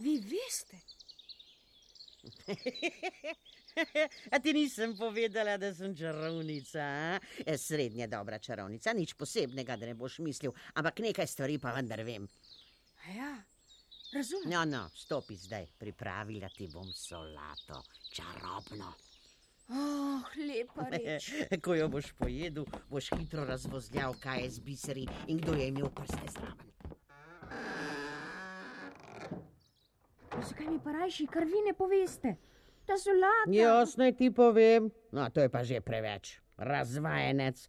Vi 0.00 0.16
veste. 0.24 0.80
A 4.34 4.38
ti 4.38 4.52
nisem 4.52 4.96
povedala, 4.96 5.56
da 5.56 5.74
sem 5.74 5.96
čarovnica, 5.96 6.80
a? 6.80 7.18
E, 7.46 7.58
Srednje 7.58 8.06
dobra 8.06 8.38
čarovnica, 8.38 8.92
nič 8.92 9.14
posebnega, 9.14 9.76
da 9.76 9.86
ne 9.86 9.94
boš 9.94 10.18
mislil, 10.18 10.52
ampak 10.74 10.98
nekaj 10.98 11.26
stvari 11.26 11.58
pa 11.58 11.74
vendar 11.76 12.02
vem. 12.04 12.28
A 13.06 13.12
ja, 13.16 13.30
razumem. 14.14 14.50
No, 14.50 14.64
no, 14.64 14.88
stopi 14.94 15.36
zdaj, 15.36 15.66
pripravila 15.78 16.48
ti 16.56 16.68
bom 16.72 16.88
solato, 16.92 17.82
čarobno. 18.12 18.94
Oh, 19.70 20.26
lepa 20.36 20.88
reč. 20.94 21.30
Ko 21.62 21.74
jo 21.78 21.88
boš 21.88 22.10
pojedel, 22.18 22.66
boš 22.90 23.12
hitro 23.18 23.44
razvozljal, 23.44 24.16
kaj 24.22 24.42
je 24.42 24.50
z 24.50 24.66
biseri 24.66 25.06
in 25.28 25.38
kdo 25.38 25.54
je 25.54 25.68
imel 25.68 25.90
prste 25.94 26.26
zraven. 26.34 26.70
Zakaj 30.48 30.66
mi 30.66 30.78
pa 30.84 30.92
rajši, 30.92 31.26
kar 31.26 31.44
vi 31.44 31.62
ne 31.66 31.74
poveste? 31.74 32.34
Ta 32.90 32.98
solata. 32.98 33.50
Jasno 33.50 34.04
je 34.04 34.16
ti 34.16 34.30
povem. 34.30 34.90
No, 35.12 35.28
to 35.30 35.40
je 35.40 35.48
pa 35.48 35.62
že 35.62 35.78
preveč. 35.80 36.40
Razvajenec. 36.58 37.68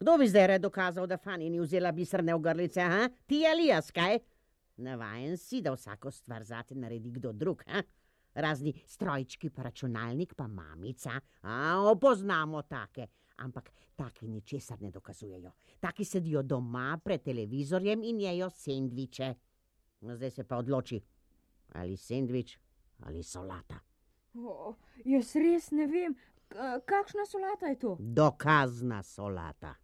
Kdo 0.00 0.16
bi 0.18 0.28
zdaj 0.28 0.46
rad 0.46 0.62
dokazal, 0.64 1.06
da 1.06 1.18
Fani 1.20 1.50
ni 1.50 1.60
vzela 1.60 1.92
biserne 1.92 2.34
ogrlice, 2.34 2.80
ha? 2.80 3.08
Ti 3.26 3.42
ali 3.52 3.66
jaz, 3.66 3.92
kaj? 3.92 4.18
Navajen 4.76 5.36
si, 5.36 5.60
da 5.60 5.74
vsako 5.76 6.10
stvar 6.10 6.42
zate 6.42 6.74
naredi 6.74 7.12
kdo 7.12 7.32
drug, 7.32 7.62
ha? 7.68 7.82
Razni 8.34 8.72
strojčki, 8.86 9.50
pa 9.50 9.68
računalnik, 9.68 10.34
pa 10.34 10.48
mamica. 10.48 11.20
A, 11.42 11.84
opoznamo 11.92 12.62
take. 12.62 13.06
Ampak 13.36 13.70
taki 13.96 14.28
ničesar 14.28 14.80
ne 14.80 14.90
dokazujejo. 14.90 15.52
Taki 15.80 16.04
sedijo 16.04 16.42
doma 16.42 16.98
pred 17.04 17.22
televizorjem 17.22 18.02
in 18.02 18.20
jejo 18.20 18.50
sendviče. 18.50 19.34
No, 20.00 20.16
zdaj 20.16 20.30
se 20.30 20.44
pa 20.44 20.56
odloči, 20.56 21.00
ali 21.72 21.96
sendvič 21.96 22.58
ali 23.04 23.22
solata. 23.22 23.93
Oh, 24.34 24.74
jaz 25.06 25.34
res 25.38 25.70
ne 25.70 25.86
vem, 25.86 26.14
kakšna 26.86 27.26
solata 27.26 27.70
je 27.70 27.78
to. 27.78 27.96
Dokazna 28.00 29.02
solata. 29.02 29.76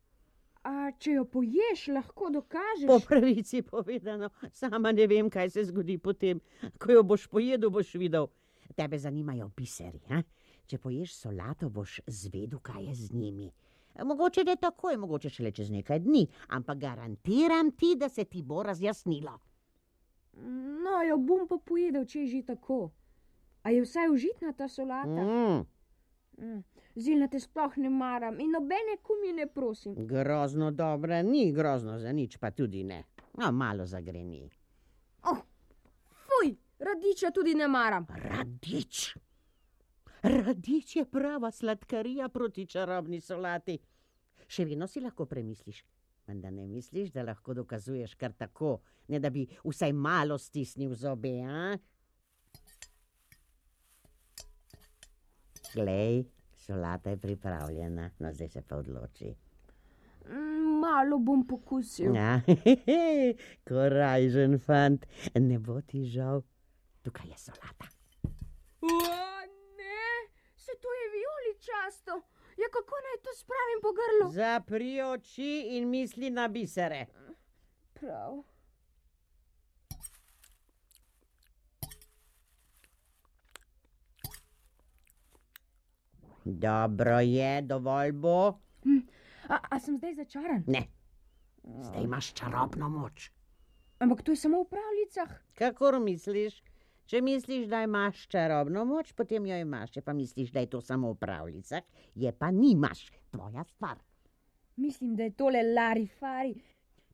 A 0.66 0.90
če 1.00 1.14
jo 1.14 1.24
poješ, 1.24 1.86
lahko 1.94 2.28
dokažeš. 2.34 2.88
Po 2.90 2.98
pravici 3.00 3.62
povedano, 3.62 4.28
sama 4.52 4.92
ne 4.92 5.06
vem, 5.08 5.30
kaj 5.32 5.54
se 5.54 5.64
zgodi 5.70 5.96
potem. 5.98 6.42
Ko 6.78 6.92
jo 6.92 7.04
boš 7.06 7.28
pojedel, 7.32 7.70
boš 7.72 7.94
videl. 7.94 8.28
Tebe 8.76 8.98
zanimajo 8.98 9.48
biseri. 9.56 10.02
Ha? 10.10 10.20
Če 10.68 10.78
poješ 10.78 11.14
solato, 11.16 11.70
boš 11.70 12.00
zvedel, 12.06 12.60
kaj 12.62 12.90
je 12.90 12.94
z 12.94 13.16
njimi. 13.16 13.48
Mogoče 14.04 14.44
ne 14.44 14.56
takoj, 14.56 14.96
mogoče 15.00 15.30
šele 15.30 15.50
čez 15.52 15.70
nekaj 15.70 15.98
dni, 16.04 16.26
ampak 16.54 16.78
garantiram 16.78 17.72
ti, 17.72 17.94
da 17.98 18.08
se 18.08 18.24
ti 18.24 18.42
bo 18.42 18.62
razjasnilo. 18.62 19.38
No, 20.84 21.00
jo 21.08 21.16
bom 21.18 21.48
pa 21.48 21.58
pojedel, 21.58 22.04
če 22.04 22.20
je 22.20 22.28
že 22.36 22.42
tako. 22.52 22.90
A 23.62 23.70
je 23.70 23.83
vsaj 23.83 24.09
užitna 24.11 24.53
ta 24.53 24.68
solata? 24.68 25.09
Mm, 25.23 25.66
Mm. 26.38 26.62
Zilna 26.96 27.29
te 27.29 27.37
sploh 27.37 27.77
ne 27.77 27.90
maram 27.90 28.38
in 28.40 28.51
nobene 28.51 28.96
kumi 29.03 29.33
ne 29.33 29.46
prosim. 29.46 29.94
grozno 29.99 30.70
dobra, 30.70 31.23
ni 31.23 31.53
grozno 31.53 31.99
za 31.99 32.12
nič, 32.12 32.38
pa 32.38 32.51
tudi 32.51 32.85
ne. 32.85 33.03
No, 33.35 33.53
malo 33.53 33.87
zagreni. 33.87 34.49
Fuj, 36.03 36.49
radiča 36.79 37.31
tudi 37.31 37.55
ne 37.55 37.68
maram. 37.68 38.07
Radič. 38.09 39.16
Radič 40.23 40.96
je 40.96 41.05
prava 41.05 41.51
sladkarija 41.51 42.29
proti 42.29 42.66
čarobni 42.66 43.20
solati. 43.20 43.79
Še 44.46 44.64
vedno 44.64 44.87
si 44.87 45.01
lahko 45.01 45.27
premisliš. 45.27 45.85
Vendar 46.27 46.53
ne 46.53 46.66
misliš, 46.66 47.11
da 47.11 47.23
lahko 47.23 47.55
dokazuješ 47.55 48.14
kar 48.14 48.33
tako, 48.33 48.79
ne 49.09 49.18
da 49.18 49.31
bi 49.31 49.46
vsaj 49.64 49.92
malo 49.92 50.38
stisnil 50.38 50.94
zobe. 50.94 51.40
A? 51.42 51.77
Glej, 55.74 56.24
solata 56.56 57.11
je 57.11 57.16
pripravljena, 57.16 58.11
no 58.18 58.33
zdaj 58.33 58.48
se 58.48 58.62
pa 58.62 58.76
odloči. 58.76 59.35
Mm, 60.28 60.80
Malo 60.80 61.18
bom 61.18 61.46
pokusil. 61.46 62.14
Ja, 62.16 62.40
korajžen 63.68 64.59
fant, 64.59 65.06
ne 65.35 65.59
bo 65.59 65.80
ti 65.80 66.04
žal. 66.04 66.42
Tukaj 67.02 67.28
je 67.28 67.38
solata. 67.38 67.88
O, 68.80 68.88
ne, 69.78 70.06
se 70.56 70.72
to 70.80 70.88
je 70.92 71.06
vijoličasto. 71.16 72.12
Ja, 72.56 72.68
kako 72.72 72.94
naj 73.06 73.22
to 73.24 73.30
spravim 73.37 73.80
po 73.83 73.92
grlu? 73.92 74.33
Zapri 74.33 75.02
oči 75.02 75.76
in 75.76 75.88
misli 75.88 76.30
na 76.30 76.48
bisere. 76.48 77.06
Prav. 77.92 78.42
Dobro 86.44 87.20
je, 87.20 87.62
dovolj 87.62 88.12
bo. 88.12 88.59
A, 89.48 89.59
a 89.70 89.79
sem 89.81 89.96
zdaj 89.98 90.14
začaran? 90.14 90.64
Ne, 90.66 90.87
zdaj 91.64 92.05
imaš 92.05 92.33
čarobno 92.35 92.88
moč. 92.88 93.31
Ampak 94.00 94.22
to 94.22 94.33
je 94.33 94.37
samo 94.37 94.62
v 94.62 94.70
pravljicah. 94.72 95.35
Kakor 95.59 95.98
misliš? 96.00 96.62
Če 97.11 97.20
misliš, 97.20 97.66
da 97.68 97.83
imaš 97.83 98.22
čarobno 98.31 98.85
moč, 98.87 99.12
potem 99.12 99.46
jo 99.46 99.57
imaš. 99.59 99.90
Če 99.96 100.00
pa 100.07 100.14
misliš, 100.14 100.53
da 100.55 100.62
je 100.62 100.70
to 100.70 100.81
samo 100.81 101.11
v 101.12 101.18
pravljicah, 101.20 101.83
je 102.14 102.33
pa 102.33 102.50
nimaš. 102.55 103.09
Tvoja 103.35 103.64
stvar. 103.64 103.98
Mislim, 104.76 105.16
da 105.18 105.26
je 105.26 105.35
tole 105.37 105.61
larifari. 105.74 106.55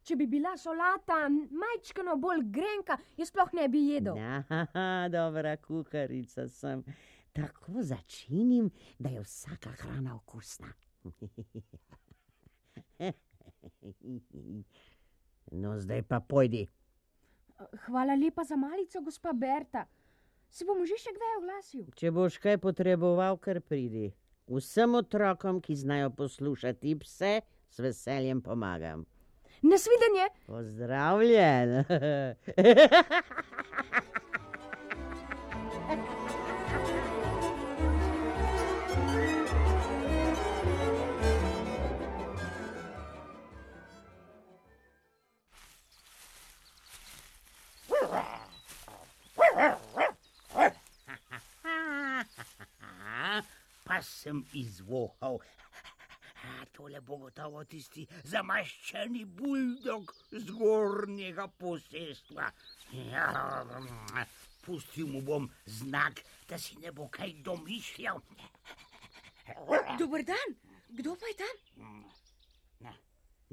Če 0.06 0.14
bi 0.20 0.28
bila 0.30 0.52
solata 0.60 1.24
majčkano 1.32 2.14
bolj 2.22 2.44
grenka, 2.54 2.94
jo 3.18 3.26
sploh 3.26 3.48
ne 3.58 3.64
bi 3.72 3.80
jedel. 3.88 4.20
Ja, 4.20 5.08
dobra 5.10 5.56
kuharica 5.56 6.46
sem. 6.46 6.84
Tako 7.36 7.82
začinim, 7.82 8.70
da 8.98 9.08
je 9.08 9.20
vsaka 9.20 9.70
hrana 9.70 10.16
okusna. 10.16 10.72
No, 15.50 15.80
zdaj 15.80 16.02
pa 16.02 16.20
pojdi. 16.20 16.66
Hvala 17.86 18.14
lepa 18.14 18.44
za 18.44 18.56
malico, 18.56 19.00
gospa 19.00 19.32
Berta. 19.32 19.86
Se 20.50 20.64
bom 20.64 20.86
že 20.86 20.94
še 20.98 21.10
kdaj 21.14 21.36
oglasil? 21.38 21.84
Če 21.96 22.10
boš 22.10 22.38
kaj 22.42 22.58
potreboval, 22.62 23.38
kar 23.38 23.60
pridi. 23.60 24.12
Vsem 24.50 24.94
otrokom, 24.98 25.60
ki 25.60 25.76
znajo 25.76 26.10
poslušati 26.18 26.96
pse, 27.02 27.40
s 27.70 27.78
veseljem 27.78 28.42
pomagam. 28.42 29.06
Nasvidenje! 29.62 30.26
Pozdravljen. 30.46 31.84
sem 54.26 54.44
izvohal. 54.52 55.38
A, 56.42 56.64
Tole 56.74 57.00
bo 57.00 57.16
gotovo 57.16 57.62
tisti 57.64 58.02
zamaščeni 58.26 59.22
buldog 59.38 60.10
z 60.32 60.50
gornjega 60.50 61.46
posestva. 61.60 62.48
Ja, 63.06 63.26
pustil 64.66 65.06
mu 65.10 65.22
bom 65.22 65.46
znak, 65.78 66.24
da 66.50 66.58
si 66.58 66.78
ne 66.82 66.90
bo 66.90 67.06
kaj 67.08 67.36
domišljal. 67.46 68.18
Dober 69.98 70.26
dan, 70.26 70.58
kdo 70.98 71.14
pa 71.14 71.30
je 71.30 71.38
tam? 71.44 71.62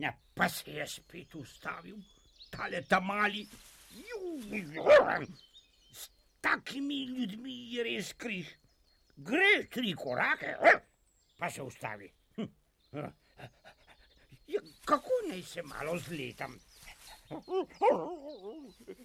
Ne, 0.01 0.09
pa 0.33 0.49
se 0.49 0.73
je 0.73 0.87
spet 0.89 1.35
ustavil, 1.37 2.01
tale 2.49 2.81
ta 2.89 2.99
mali. 2.99 3.45
S 5.93 6.09
takimi 6.41 7.03
ljudmi 7.13 7.57
je 7.75 7.85
res 7.85 8.13
križ. 8.17 8.49
Gre 9.15 9.67
tri 9.69 9.93
korake, 9.93 10.55
pa 11.37 11.49
se 11.49 11.61
ustavi. 11.61 12.11
Hm. 12.35 12.47
Ja, 14.47 14.59
kako 14.85 15.09
naj 15.29 15.41
se 15.41 15.61
malo 15.63 15.97
zletam? 15.97 16.59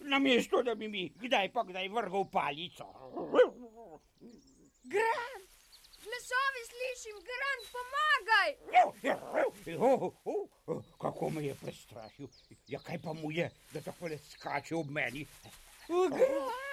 Namesto, 0.00 0.62
da 0.62 0.74
bi 0.74 0.88
mi 0.88 1.08
kdaj 1.08 1.52
pa 1.52 1.64
kdaj 1.64 1.88
vrgal 1.88 2.24
palico. 2.32 2.86
Gran! 4.82 5.40
Glasovi 6.04 6.62
slišim, 6.70 7.16
Gran, 7.28 7.58
pomagaj! 7.74 8.50
Oh, 9.78 10.02
oh, 10.24 10.48
oh, 10.66 10.84
kako 11.00 11.30
me 11.30 11.44
je 11.44 11.54
prestrašil. 11.54 12.28
Ja, 12.66 12.78
kaj 12.78 12.98
pa 13.02 13.12
mu 13.12 13.32
je, 13.32 13.50
da 13.72 13.80
tako 13.80 14.06
le 14.06 14.18
skače 14.18 14.76
ob 14.76 14.90
meni? 14.90 15.26
Gran! 15.88 16.67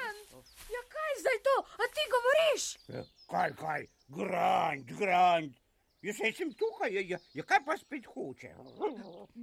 Zdaj 1.21 1.37
to? 1.47 1.55
A 1.83 1.87
ti 1.95 2.03
govoriš? 2.15 2.65
Ja, 2.87 3.03
Kaj, 3.29 3.53
kaj, 3.61 3.85
grant, 4.07 4.91
grant. 4.99 5.53
Jaz 6.05 6.19
sem 6.37 6.51
tukaj, 6.53 6.91
ja, 6.93 7.01
ja, 7.01 7.17
ja 7.33 7.43
kaj 7.49 7.63
pa 7.65 7.73
spet 7.81 8.05
hoče? 8.13 8.51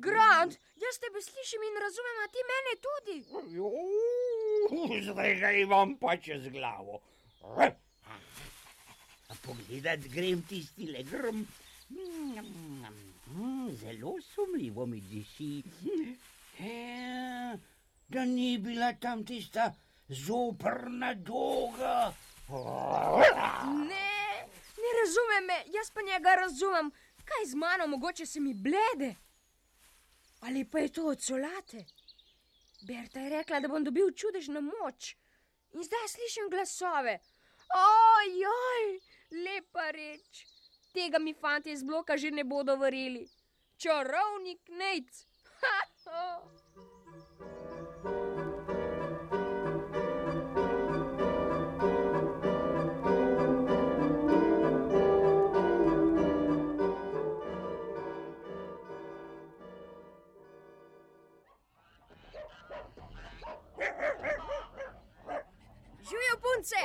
Grant, 0.05 0.55
jaz 0.79 0.99
tebe 1.03 1.23
slišim 1.25 1.65
in 1.67 1.81
razumem, 1.83 2.21
a 2.23 2.29
ti 2.31 2.45
mene 2.51 2.75
tudi. 2.87 3.17
Jo, 3.57 3.71
Zdaj 5.09 5.35
ga 5.41 5.51
imam 5.59 5.97
pa 5.99 6.15
čez 6.17 6.47
glavo. 6.55 7.01
A 9.29 9.35
pogledat 9.43 10.07
grem 10.15 10.45
tisti 10.47 10.87
le 10.87 11.03
grm. 11.03 11.43
Zelo 13.83 14.15
sumljivo 14.23 14.87
mi 14.87 15.01
diši. 15.01 15.63
E, 16.61 17.59
da 18.09 18.25
ni 18.25 18.59
bila 18.59 18.93
tam 18.93 19.25
tista 19.27 19.73
zoprna 20.13 21.15
doga. 21.15 22.13
Ne, 23.89 24.47
ne 24.83 24.91
razume 25.01 25.41
me, 25.47 25.65
jaz 25.73 25.91
pa 25.91 26.01
njega 26.03 26.35
razumem. 26.35 26.91
Kaj 27.25 27.47
z 27.47 27.55
mano, 27.55 27.87
mogoče 27.87 28.27
se 28.27 28.41
mi 28.41 28.55
blede? 28.55 29.15
Ali 30.41 30.65
pa 30.65 30.79
je 30.79 30.89
to 30.89 31.07
od 31.07 31.23
solate? 31.23 31.85
Berta 32.83 33.21
je 33.21 33.31
rekla, 33.31 33.61
da 33.61 33.69
bom 33.69 33.85
dobil 33.85 34.11
čudežno 34.11 34.61
moč. 34.61 35.17
In 35.73 35.83
zdaj 35.83 36.09
slišim 36.09 36.51
glasove. 36.51 37.19
Ojoj, 37.73 38.89
lepa 39.45 39.91
reč. 39.91 40.47
Tega 40.93 41.19
mi 41.19 41.35
fanti 41.35 41.73
iz 41.73 41.83
bloka 41.83 42.17
že 42.17 42.31
ne 42.31 42.45
bodo 42.45 42.77
verjeli. 42.77 43.29
Čarovnik 43.77 44.69
Nec. 44.69 45.27
Ha, 45.63 45.79
ha. 46.05 46.62
Punce! 66.63 66.77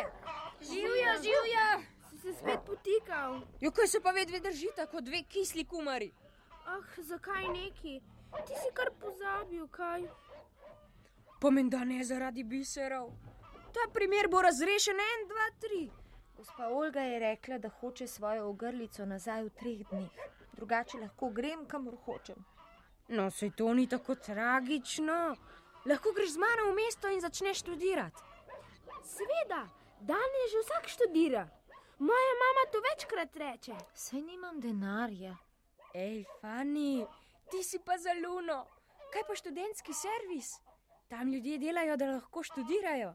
Živijo, 0.62 1.14
živijo! 1.24 1.68
Si 2.10 2.18
se 2.18 2.34
spet 2.34 2.60
potikal. 2.66 3.42
Jo, 3.62 3.72
kaj 3.72 3.88
se 3.88 4.00
pa 4.02 4.12
vedve 4.12 4.40
držita 4.40 4.86
kot 4.86 5.04
dve 5.04 5.24
kisli 5.24 5.66
kumari? 5.66 6.12
Ah, 6.66 7.02
zakaj 7.04 7.44
neki? 7.48 8.02
Ti 8.48 8.54
si 8.62 8.72
kar 8.74 8.90
pozabil, 9.00 9.68
kaj? 9.68 10.08
Pomen, 11.42 11.70
da 11.70 11.84
ne 11.84 12.04
zaradi 12.04 12.44
biserov. 12.44 13.12
Ta 13.74 13.86
primer 13.94 14.28
bo 14.28 14.42
razrešen 14.42 14.98
en, 15.00 15.28
dva, 15.28 15.46
tri. 15.62 15.90
Gospa 16.38 16.68
Olga 16.68 17.02
je 17.02 17.20
rekla, 17.20 17.58
da 17.58 17.70
hoče 17.70 18.08
svojo 18.08 18.50
ogrlico 18.50 19.06
nazaj 19.06 19.44
v 19.44 19.50
treh 19.50 19.84
dneh. 19.92 20.10
Drugače 20.54 20.98
lahko 20.98 21.30
grem, 21.30 21.66
kamor 21.66 21.98
hočem. 22.06 22.46
No, 23.08 23.30
se 23.32 23.52
to 23.58 23.74
ni 23.74 23.88
tako 23.88 24.16
tragično. 24.16 25.36
Lahko 25.86 26.12
greš 26.16 26.34
z 26.34 26.38
mano 26.38 26.72
v 26.72 26.76
mesto 26.82 27.14
in 27.14 27.22
začneš 27.22 27.62
študirati. 27.62 28.27
Seveda, 29.04 29.70
danes 30.00 30.52
že 30.52 30.60
vsak 30.64 30.88
študira. 30.88 31.48
Moja 32.00 32.34
mama 32.44 32.72
to 32.72 32.82
večkrat 32.90 33.36
reče. 33.36 33.76
Saj 33.94 34.22
nimam 34.22 34.60
denarja. 34.60 35.36
Ej, 35.94 36.26
Fani, 36.42 37.06
ti 37.52 37.64
si 37.64 37.80
pa 37.80 37.98
za 37.98 38.14
luno. 38.14 38.66
Kaj 39.14 39.24
pa 39.28 39.36
študentski 39.36 39.94
servis? 39.94 40.60
Tam 41.10 41.34
ljudje 41.34 41.58
delajo, 41.58 41.98
da 41.98 42.06
lahko 42.12 42.44
študirajo. 42.44 43.14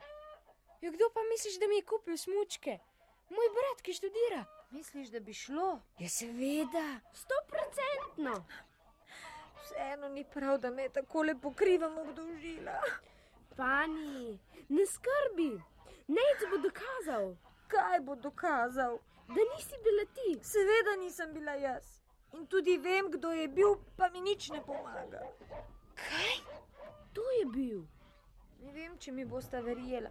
Jo, 0.80 0.90
kdo 0.92 1.10
pa 1.14 1.20
misliš, 1.30 1.58
da 1.60 1.68
mi 1.68 1.76
je 1.76 1.84
kupil 1.86 2.16
smučke? 2.16 2.78
Moj 3.30 3.48
brat, 3.54 3.82
ki 3.82 3.92
študira. 3.92 4.44
Misliš, 4.70 5.08
da 5.08 5.20
bi 5.20 5.34
šlo? 5.34 5.78
Ja, 5.98 6.08
seveda. 6.08 7.00
Stoprocentno. 7.12 8.44
Vseeno 9.62 10.08
ni 10.08 10.24
prav, 10.24 10.58
da 10.58 10.70
me 10.70 10.88
tako 10.88 11.22
lepo 11.22 11.52
krivam 11.52 11.98
obdolžila. 11.98 12.80
Fani, 13.56 14.38
ne 14.68 14.86
skrbi. 14.86 15.62
Nec 16.12 16.44
bo 16.50 16.58
dokazal, 16.58 17.34
Kaj 17.68 18.00
bo 18.00 18.14
dokazal? 18.16 18.98
da 19.28 19.40
nisi 19.54 19.76
bila 19.84 20.04
ti. 20.14 20.44
Seveda 20.44 20.96
nisem 21.00 21.32
bila 21.32 21.52
jaz. 21.52 21.86
In 22.32 22.46
tudi 22.46 22.78
vem, 22.78 23.10
kdo 23.10 23.30
je 23.32 23.48
bil, 23.48 23.74
pa 23.96 24.08
mi 24.08 24.20
nič 24.20 24.50
ne 24.50 24.60
pomaga. 24.66 25.20
To 27.12 27.22
je 27.38 27.44
bil. 27.46 27.80
Ne 28.60 28.72
vem, 28.72 28.98
če 28.98 29.12
mi 29.12 29.24
boste 29.24 29.60
verjela. 29.60 30.10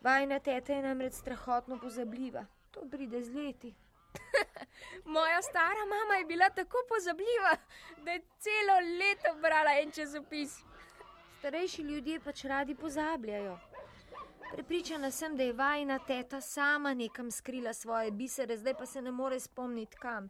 Vajna 0.00 0.38
teta 0.40 0.72
je 0.72 0.82
namreč 0.82 1.12
strahotno 1.12 1.78
pozabljiva. 1.80 2.44
To 2.70 2.84
pride 2.90 3.22
z 3.22 3.34
leti. 3.34 3.74
Moja 5.14 5.42
stara 5.42 5.84
mama 5.88 6.14
je 6.18 6.24
bila 6.24 6.50
tako 6.50 6.78
pozabljiva, 6.88 7.56
da 8.04 8.10
je 8.10 8.22
celo 8.38 8.76
leto 8.98 9.34
brala 9.42 9.76
en 9.80 9.92
časopis. 9.92 10.58
Starejši 11.38 11.82
ljudje 11.82 12.20
pač 12.20 12.44
radi 12.44 12.74
pozabljajo. 12.74 13.58
Prepričana 14.52 15.10
sem, 15.10 15.36
da 15.36 15.42
je 15.42 15.52
vajna 15.52 15.98
teta 15.98 16.40
sama 16.40 16.94
nekam 16.94 17.30
skrila 17.30 17.74
svoje 17.74 18.10
bisere, 18.10 18.56
zdaj 18.56 18.74
pa 18.74 18.86
se 18.86 19.02
ne 19.02 19.10
more 19.10 19.40
spomniti 19.40 19.96
kam. 19.96 20.28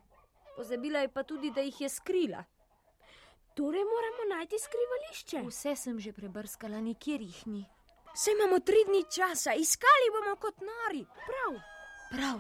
Pozabila 0.56 0.98
je 0.98 1.08
pa 1.08 1.22
tudi, 1.22 1.50
da 1.50 1.60
jih 1.60 1.80
je 1.80 1.88
skrila. 1.88 2.44
Torej 3.54 3.84
moramo 3.84 4.34
najti 4.36 4.56
skrivališče. 4.58 5.42
Vse 5.48 5.76
sem 5.76 6.00
že 6.00 6.12
prebrskala, 6.12 6.80
nikjer 6.80 7.20
jih 7.20 7.46
ni. 7.46 7.64
Saj 8.14 8.34
imamo 8.34 8.58
tri 8.60 8.84
dni 8.86 9.04
časa, 9.16 9.54
iskali 9.54 10.10
bomo 10.14 10.36
kot 10.36 10.60
nori. 10.60 11.04
Prav. 11.26 11.60
Prav. 12.10 12.38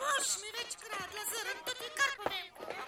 Boš 0.00 0.28
mi 0.42 0.50
več 0.58 0.76
kradla 0.84 1.22
zrn, 1.32 1.58
to 1.66 1.72
ti 1.82 1.88
kar 1.98 2.12
povem. 2.22 2.83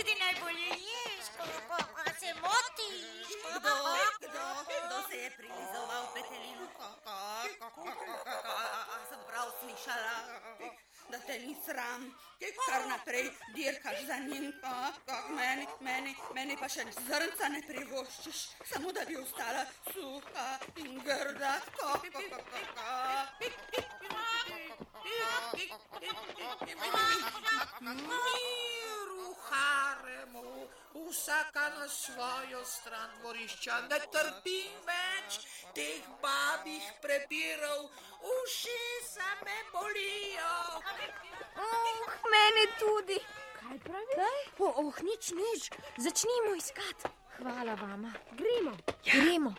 Tudi 0.00 0.14
najbolje 0.24 0.68
ješ, 0.88 1.24
ko 1.36 1.44
pa 1.68 2.04
se 2.20 2.30
motiš. 2.44 3.00
Kdo? 3.56 3.74
Kdo? 4.24 4.44
Kdo 4.86 4.98
se 5.08 5.16
je 5.16 5.30
prilizoval 5.36 6.04
petelinu? 6.14 6.66
Sem 9.08 9.20
prav 9.28 9.48
slišala, 9.60 10.16
da 11.10 11.18
te 11.18 11.38
ni 11.38 11.56
sram, 11.64 12.14
kar 12.66 12.86
naprej 12.88 13.30
dirkaš 13.54 13.98
za 14.06 14.16
njim. 14.16 14.52
Meni, 15.36 15.66
meni, 15.80 16.14
meni 16.34 16.56
pa 16.60 16.68
še 16.68 16.86
zrnca 17.08 17.48
ne 17.48 17.60
privoščiš, 17.68 18.40
samo 18.72 18.92
da 18.92 19.04
bi 19.04 19.20
ostala 19.20 19.66
suha 19.92 20.48
in 20.76 21.02
grda. 21.04 21.54
Miru 27.80 29.34
haremu, 29.48 30.68
vsaka 30.94 31.68
na 31.78 31.88
svojo 31.88 32.64
stran 32.64 33.10
dvorišča. 33.20 33.80
Ne 33.90 33.98
trpim 34.12 34.72
več 34.88 35.40
teh 35.74 36.04
babih 36.22 36.86
prepirov, 37.02 37.88
ušesa 38.20 39.30
me 39.44 39.58
bolijo. 39.72 40.54
Oh, 41.56 42.10
mene 42.32 42.66
tudi. 42.78 43.18
Kaj 43.60 43.78
pravi? 43.86 44.14
Kaj? 44.16 44.40
Oh, 44.58 44.74
oh, 44.84 44.94
nič, 45.02 45.32
nič. 45.32 45.70
Začnimo 45.98 46.54
iskati. 46.56 47.08
Hvala 47.38 47.74
vama. 47.74 48.12
Gremo. 48.36 48.76
Gremo. 49.04 49.54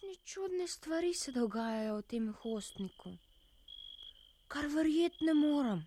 Kakšne 0.00 0.24
čudne 0.24 0.66
stvari 0.68 1.14
se 1.14 1.32
dogajajo 1.32 1.96
v 1.96 2.02
tem 2.08 2.28
hostniku? 2.32 3.10
Kar 4.48 4.64
verjeti 4.72 5.26
ne 5.28 5.34
morem. 5.34 5.82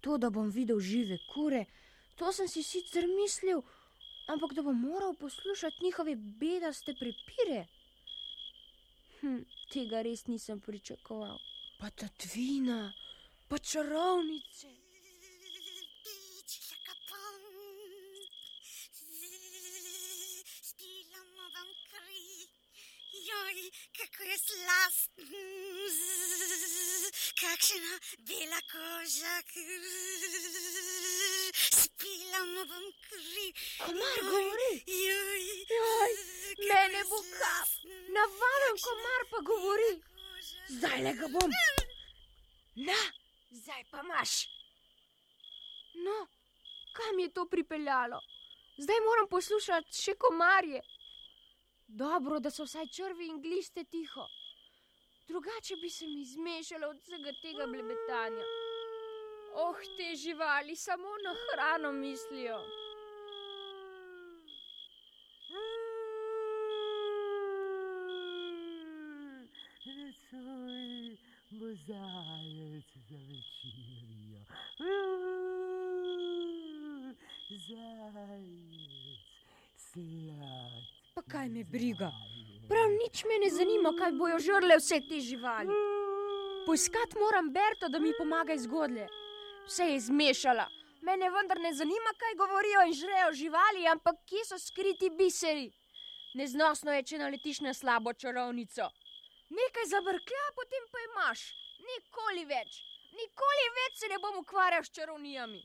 To, 0.00 0.16
da 0.16 0.30
bom 0.32 0.48
videl 0.48 0.80
žive 0.80 1.18
kure, 1.28 1.66
to 2.16 2.32
sem 2.32 2.48
si 2.48 2.62
sicer 2.64 3.04
mislil, 3.12 3.60
ampak 4.32 4.56
da 4.56 4.64
bom 4.64 4.80
moral 4.80 5.12
poslušati 5.20 5.84
njihove 5.84 6.16
bedaste 6.16 6.96
prepire. 6.96 7.66
Hm, 9.20 9.44
tega 9.68 10.00
res 10.00 10.24
nisem 10.26 10.60
pričakoval. 10.60 11.36
Pa 11.76 11.90
tatvina, 11.90 12.94
pa 13.52 13.58
čarovnice. 13.58 14.72
Joj, 23.36 23.70
kako 23.96 24.22
je 24.22 24.36
slastno. 24.38 25.24
Kakšna 27.40 27.94
bela 28.28 28.60
koža. 28.72 29.34
Spilamo 31.80 32.62
vam 32.70 32.86
kri. 33.06 33.48
Komar 33.84 34.18
govori. 34.30 34.72
Joj, 34.86 35.44
Joj, 35.76 36.12
mene 36.68 37.04
bo 37.10 37.18
kap. 37.38 37.68
Navaden 38.16 38.76
komar 38.86 39.22
pa 39.30 39.38
govori. 39.50 39.92
Zdaj 40.68 41.02
le 41.02 41.12
ga 41.12 41.28
bom. 41.28 41.50
Na, 42.88 43.00
zdaj 43.50 43.84
pa 43.90 44.00
imaš. 44.04 44.32
No, 45.94 46.26
kam 46.92 47.18
je 47.18 47.32
to 47.32 47.48
pripeljalo? 47.48 48.20
Zdaj 48.78 49.00
moram 49.00 49.28
poslušati 49.28 50.02
še 50.02 50.14
komarje. 50.14 50.80
Dobro, 51.88 52.40
da 52.40 52.50
so 52.50 52.64
vsaj 52.64 52.86
črvi 52.86 53.26
in 53.26 53.40
gliste 53.42 53.84
tiho. 53.84 54.26
Drugače 55.28 55.76
bi 55.76 55.90
se 55.90 56.06
mi 56.06 56.24
zmešalo 56.24 56.88
od 56.88 57.00
vsega 57.00 57.32
tega 57.42 57.66
blebetanja. 57.66 58.44
Oh, 59.54 59.76
te 59.96 60.16
živali 60.16 60.76
samo 60.76 61.08
na 61.24 61.34
hrano 61.42 61.92
mislijo. 61.92 62.58
Nocoj 69.86 71.16
bo 71.50 71.66
zajec 71.86 72.90
za 73.08 73.16
večerjo. 73.16 74.42
Zajec, 77.68 79.20
slad. 79.76 80.95
Pa 81.16 81.22
kaj 81.32 81.48
me 81.48 81.62
briga? 81.64 82.10
Prav 82.68 82.90
nič 82.92 83.22
me 83.24 83.36
ne 83.40 83.48
zanima, 83.50 83.92
kaj 83.98 84.10
bojo 84.20 84.38
žrle 84.46 84.76
vse 84.76 84.98
te 85.08 85.20
živali. 85.28 85.76
Poiskati 86.66 87.16
moram 87.18 87.48
Berto, 87.54 87.88
da 87.88 87.98
mi 87.98 88.12
pomaga 88.18 88.52
izgodle. 88.52 89.06
Vse 89.66 89.86
je 89.92 90.00
zmešala. 90.08 90.66
Mene 91.08 91.30
vendar 91.30 91.60
ne 91.66 91.72
zanima, 91.78 92.12
kaj 92.20 92.36
govorijo 92.42 92.82
in 92.88 92.92
žrejo 93.00 93.32
živali, 93.32 93.88
ampak 93.94 94.20
kje 94.28 94.44
so 94.44 94.58
skriti 94.58 95.10
biseri. 95.20 95.70
Neznosno 96.34 96.92
je, 96.92 97.06
če 97.08 97.22
naletiš 97.24 97.62
na 97.64 97.72
slabo 97.74 98.12
čarovnico. 98.12 98.90
Nekaj 99.60 99.88
zabrklja, 99.94 100.44
potem 100.60 100.84
pa 100.92 101.06
imaš. 101.08 101.46
Nikoli 101.94 102.44
več. 102.52 102.82
Nikoli 103.16 103.66
več 103.80 104.02
se 104.02 104.12
ne 104.12 104.20
bom 104.20 104.36
ukvarjal 104.44 104.84
s 104.84 104.92
čarovnijami. 104.92 105.62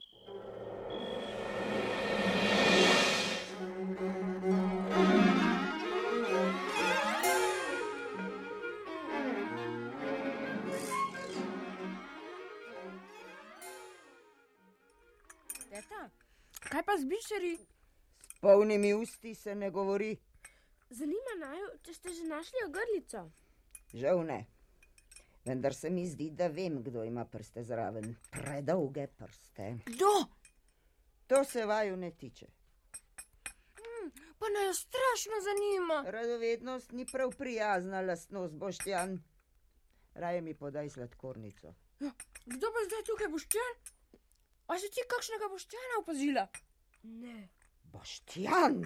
Kaj 16.72 16.82
pa 16.82 16.96
z 16.96 17.04
bišeri? 17.04 17.52
Polnimi 18.40 18.94
usti 18.94 19.34
se 19.34 19.54
ne 19.54 19.70
govori, 19.70 20.16
Zanima 20.92 21.34
naju, 21.40 21.68
če 21.82 21.94
ste 21.94 22.12
že 22.12 22.24
našli 22.28 22.58
ogrlico. 22.66 23.30
žal 23.94 24.24
ne. 24.24 24.46
Vendar 25.44 25.74
se 25.74 25.90
mi 25.90 26.06
zdi, 26.06 26.30
da 26.30 26.46
vem, 26.46 26.82
kdo 26.82 27.04
ima 27.04 27.24
prste 27.24 27.62
zraven. 27.64 28.16
Predolge 28.30 29.06
prste. 29.08 29.78
Kdo? 29.86 30.10
To 31.26 31.44
se 31.44 31.64
vaju 31.66 31.96
ne 31.96 32.10
tiče. 32.10 32.46
Pa 34.38 34.48
naj 34.48 34.66
jo 34.66 34.74
strašno 34.74 35.40
zanima. 35.42 36.10
Radovednost 36.10 36.92
ni 36.92 37.06
prav 37.06 37.30
prijazna 37.38 38.00
lastnost, 38.00 38.54
Boštjan. 38.54 39.18
Raje 40.14 40.40
mi 40.40 40.54
podaj 40.54 40.90
sladkornico. 40.90 41.74
Kdo 42.46 42.66
pa 42.74 42.80
zdaj 42.86 43.02
tukaj 43.06 43.28
boštjan? 43.28 43.74
A 44.68 44.78
si 44.78 44.90
ti 44.90 45.02
kakšnega 45.08 45.48
boštjana 45.52 45.98
opazila? 46.00 46.46
Ne. 47.02 47.48
Boštjan, 47.92 48.84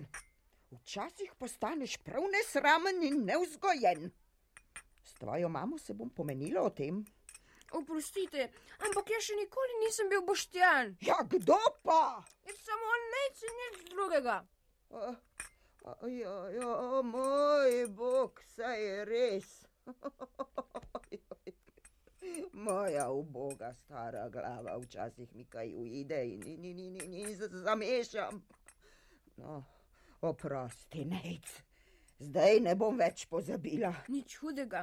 včasih 0.71 1.35
postaneš 1.39 1.97
prav 2.07 2.25
nesramen 2.33 3.03
in 3.03 3.25
neuzgojen. 3.25 4.11
S 5.05 5.15
tvojo 5.15 5.49
mamo 5.49 5.79
se 5.79 5.95
bom 5.95 6.11
pomenila 6.11 6.63
o 6.63 6.71
tem. 6.71 7.05
Oprostite, 7.73 8.49
ampak 8.87 9.11
jaz 9.11 9.29
še 9.29 9.37
nikoli 9.39 9.79
nisem 9.83 10.11
bil 10.11 10.23
boštjan. 10.27 10.97
Ja, 11.07 11.19
kdo 11.29 11.59
pa? 11.83 12.23
Je 12.47 12.55
samo 12.57 12.99
nec 13.13 13.43
in 13.43 13.57
nič 13.63 13.81
drugega. 13.91 14.37
A, 14.91 15.15
a, 15.85 15.97
ja, 16.11 16.37
ja, 16.57 17.03
moj 17.03 17.87
bog, 17.95 18.43
saj 18.55 18.83
je 18.83 19.05
res. 19.11 19.53
Moja 22.67 23.11
uboga 23.11 23.75
stara 23.75 24.29
glava, 24.29 24.79
včasih 24.79 25.35
mi 25.35 25.45
kaj 25.45 25.75
uide 25.75 26.25
in, 26.27 26.43
in, 26.47 26.65
in, 26.65 26.79
in, 26.79 26.97
in, 27.03 27.15
in 27.15 27.37
zamešam. 27.63 28.43
No, 29.37 29.65
oprosti, 30.21 31.05
nec. 31.05 31.63
Zdaj 32.19 32.61
ne 32.67 32.75
bom 32.75 32.99
več 32.99 33.27
pozabila. 33.31 33.93
Nič 34.09 34.39
hudega. 34.43 34.83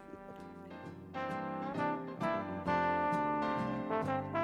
ja. 4.32 4.41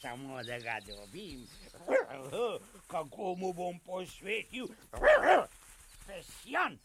Samo 0.00 0.42
da 0.42 0.58
ga 0.58 0.78
dobim. 0.86 1.46
Kako 2.86 3.34
mu 3.34 3.52
bom 3.52 3.78
posvetil? 3.78 4.66
Pesjan 6.06 6.78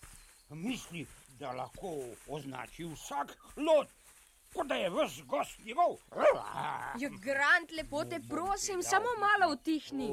misli, 0.50 1.06
da 1.40 1.52
lahko 1.52 1.94
označi 2.28 2.84
vsak 2.84 3.38
lot, 3.58 3.88
kot 4.54 4.68
da 4.68 4.76
je 4.76 4.90
ves 4.90 5.22
gost 5.26 5.60
njegov. 5.60 5.98
Ja, 7.00 7.10
Grant, 7.10 7.72
lepo 7.72 8.06
te 8.06 8.20
prosim, 8.30 8.84
samo 8.84 9.10
malo 9.20 9.54
utihni. 9.54 10.10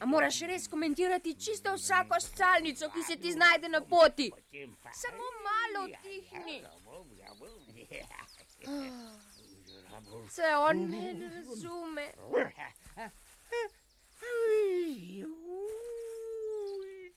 A 0.00 0.06
moraš 0.06 0.40
res 0.40 0.68
komentirati 0.68 1.34
čisto 1.34 1.74
vsako 1.74 2.20
scalnico, 2.20 2.90
ki 2.90 3.02
se 3.02 3.16
ti 3.16 3.32
znajde 3.32 3.68
na 3.68 3.80
poti. 3.80 4.30
Samo 4.92 5.24
malo 5.48 5.84
utihni. 5.88 6.62
Se 10.28 10.56
on 10.56 10.94
razume. 11.30 12.12
Uj, 14.22 15.24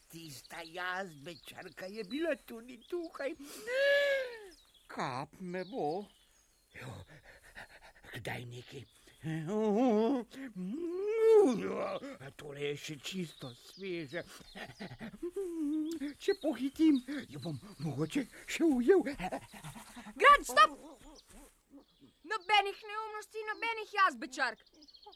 Tista 0.10 0.62
jazbečarka 0.64 1.86
je 1.86 2.04
bila 2.04 2.36
tudi 2.46 2.78
tukaj. 2.90 3.36
Kap 4.88 5.30
me 5.40 5.64
bo. 5.66 6.06
Kdaj 8.14 8.46
neki? 8.46 8.86
Tole 12.36 12.62
je 12.62 12.76
še 12.78 12.96
čisto 13.06 13.52
sveže. 13.68 14.24
Če 16.20 16.36
pohitim, 16.42 16.98
jo 17.30 17.40
bom 17.44 17.60
mogoče 17.86 18.26
še 18.50 18.64
ujel. 18.66 19.06
Grant, 19.06 20.50
stop! 20.50 20.72
Nobenih 22.26 22.80
neumnosti, 22.90 23.46
nobenih 23.52 23.94
jazbečark. 24.00 24.60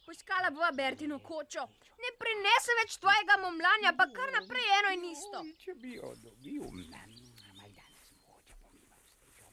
Poiskala 0.05 0.49
bova 0.53 0.71
Bertino 0.71 1.19
kočo. 1.19 1.65
Ne 2.01 2.09
prinese 2.21 2.75
več 2.79 2.95
tvojega 3.01 3.35
momlanja, 3.41 3.91
pa 3.97 4.05
kar 4.13 4.29
naprej 4.33 4.69
eno 4.77 4.93
in 4.95 5.03
isto. 5.09 5.41
Če 5.63 5.75
bi 5.81 5.95
jo 5.97 6.13
dobil, 6.23 6.63
mal 6.63 7.73
danes 7.73 8.07
mogoče 8.13 8.55
bom 8.61 8.73
imel 8.77 9.01
srečo. 9.09 9.49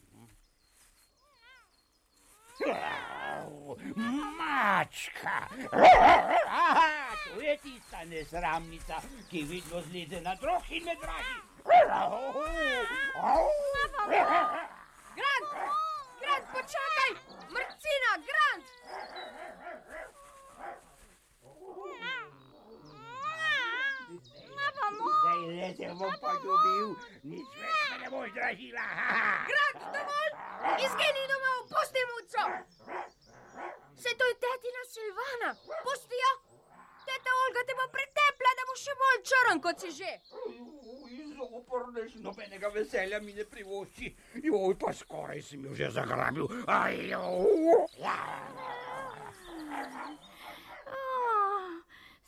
Mačka! 4.39 5.49
To 7.25 7.41
je 7.41 7.59
tista 7.59 8.05
nesramnica, 8.05 9.01
ki 9.31 9.43
vidno 9.43 9.81
zleze 9.83 10.21
na 10.21 10.35
drog 10.35 10.63
in 10.71 10.85
me 10.85 10.95
dragi. 10.97 11.37
Grant! 15.17 15.49
Grant, 16.21 16.47
počakaj! 16.53 17.11
Mrcina, 17.53 18.11
Grant! 18.29 18.67
Zdaj 25.21 25.41
le 25.47 25.75
te 25.77 25.89
bom 25.99 26.15
pa 26.23 26.33
dobil, 26.45 26.97
nič 27.25 27.49
več 27.61 27.91
me 27.91 27.97
ne 27.99 28.11
boš 28.11 28.31
dražila. 28.37 28.87
Grant, 29.51 29.81
dovolj! 29.93 30.46
Izgini 30.75 31.23
domov, 31.33 31.59
pusti 31.73 32.03
muco! 32.11 32.43
Se 34.03 34.11
to 34.19 34.25
je 34.31 34.35
tetina 34.45 34.83
Silvana, 34.93 35.51
pusti 35.85 36.17
jo! 36.25 36.33
Teta 37.07 37.31
Olga 37.43 37.61
te 37.67 37.75
bo 37.79 37.87
pretepla, 37.95 38.51
da 38.59 38.63
bo 38.69 38.75
še 38.81 38.95
bolj 39.03 39.21
črn, 39.31 39.61
kot 39.63 39.77
si 39.85 39.91
že. 39.95 40.13
Zoprneš, 41.37 42.17
nobenega 42.25 42.69
veselja 42.75 43.21
mi 43.23 43.33
ne 43.37 43.45
privošči. 43.47 44.11
Joj, 44.43 44.75
pa 44.81 44.91
skoraj 44.93 45.43
sem 45.43 45.65
jo 45.69 45.75
že 45.79 45.91
zagrabil. 45.95 46.49
Aj. 46.67 46.97
Oh, 47.15 47.87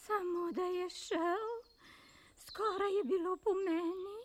samo 0.07 0.53
da 0.55 0.66
je 0.79 0.88
šel, 0.94 1.48
skoraj 2.46 2.92
je 3.01 3.05
bilo 3.11 3.37
po 3.42 3.53
meni. 3.66 4.18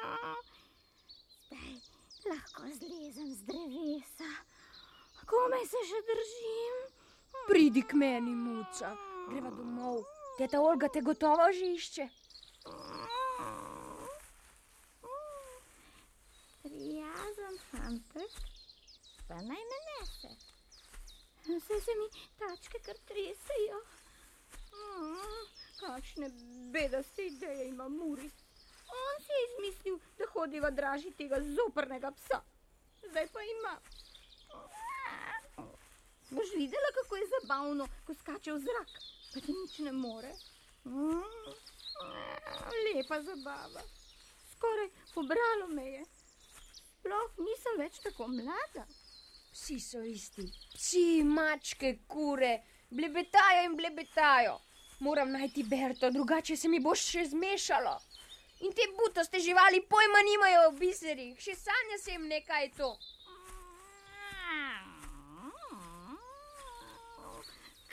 Zdaj 0.00 0.49
lahko 2.26 2.62
zlezem 2.62 3.34
z 3.34 3.42
drevesa, 3.42 4.30
komaj 5.26 5.66
se 5.66 5.80
že 5.90 6.00
držim. 6.10 6.74
Pridi 7.48 7.82
k 7.82 7.94
meni, 7.94 8.34
muca. 8.34 8.96
Greva 9.28 9.50
domov. 9.50 10.04
Teta 10.38 10.60
Olga 10.60 10.88
te 10.88 11.00
gotovo 11.00 11.52
že 11.52 11.66
išče. 11.76 12.08
Prijazen 16.62 17.56
fantek, 17.70 18.32
pa 19.28 19.34
naj 19.34 19.62
me 19.70 19.78
nese. 19.88 20.30
Vse 21.48 21.80
se 21.84 21.96
mi 22.00 22.08
tačke 22.38 22.78
kar 22.84 22.98
tresajo. 23.08 23.80
Mm, 24.72 25.40
kakšne 25.80 26.30
bedaste 26.72 27.26
ideje 27.26 27.68
ima 27.68 27.88
Muri. 27.88 28.30
On 28.98 29.22
si 29.24 29.32
je 29.32 29.46
izmislil, 29.48 29.98
da 30.18 30.24
hodiva 30.32 30.70
draži 30.70 31.10
tega 31.18 31.40
zoprnega 31.56 32.10
psa. 32.10 32.40
Zdaj 33.10 33.26
pa 33.32 33.40
ima. 33.42 33.74
Boš 36.30 36.54
videla, 36.56 36.90
kako 36.94 37.16
je 37.16 37.26
zabavno, 37.34 37.88
ko 38.06 38.14
skače 38.14 38.52
v 38.52 38.58
zrak, 38.58 38.90
pa 39.34 39.40
ti 39.40 39.52
nič 39.52 39.78
ne 39.78 39.92
more. 39.92 40.32
Lepa 42.84 43.20
zabava. 43.22 43.82
Skoraj 44.52 44.88
pobralo 45.14 45.68
me 45.68 45.86
je. 45.90 46.04
Sploh 47.00 47.38
nisem 47.38 47.78
več 47.80 47.98
tako 48.04 48.28
mlada. 48.28 48.86
Psi 49.52 49.80
so 49.80 50.02
isti. 50.06 50.44
Psi, 50.76 51.22
mačke, 51.24 51.98
kure, 52.06 52.60
blebetajo 52.90 53.64
in 53.66 53.76
blebetajo. 53.76 54.58
Moram 55.00 55.32
najti 55.32 55.62
Berto, 55.62 56.10
drugače 56.10 56.56
se 56.56 56.68
mi 56.68 56.80
bo 56.80 56.94
še 56.94 57.24
zmešalo. 57.32 57.96
In 58.60 58.72
te 58.72 58.84
butaste 58.96 59.40
živali 59.40 59.80
pojma 59.88 60.20
nimajo 60.22 60.66
o 60.68 60.72
biserih, 60.76 61.38
še 61.40 61.54
sanja 61.56 61.96
se 62.02 62.12
jim 62.12 62.26
nekaj 62.28 62.68
to. 62.76 62.90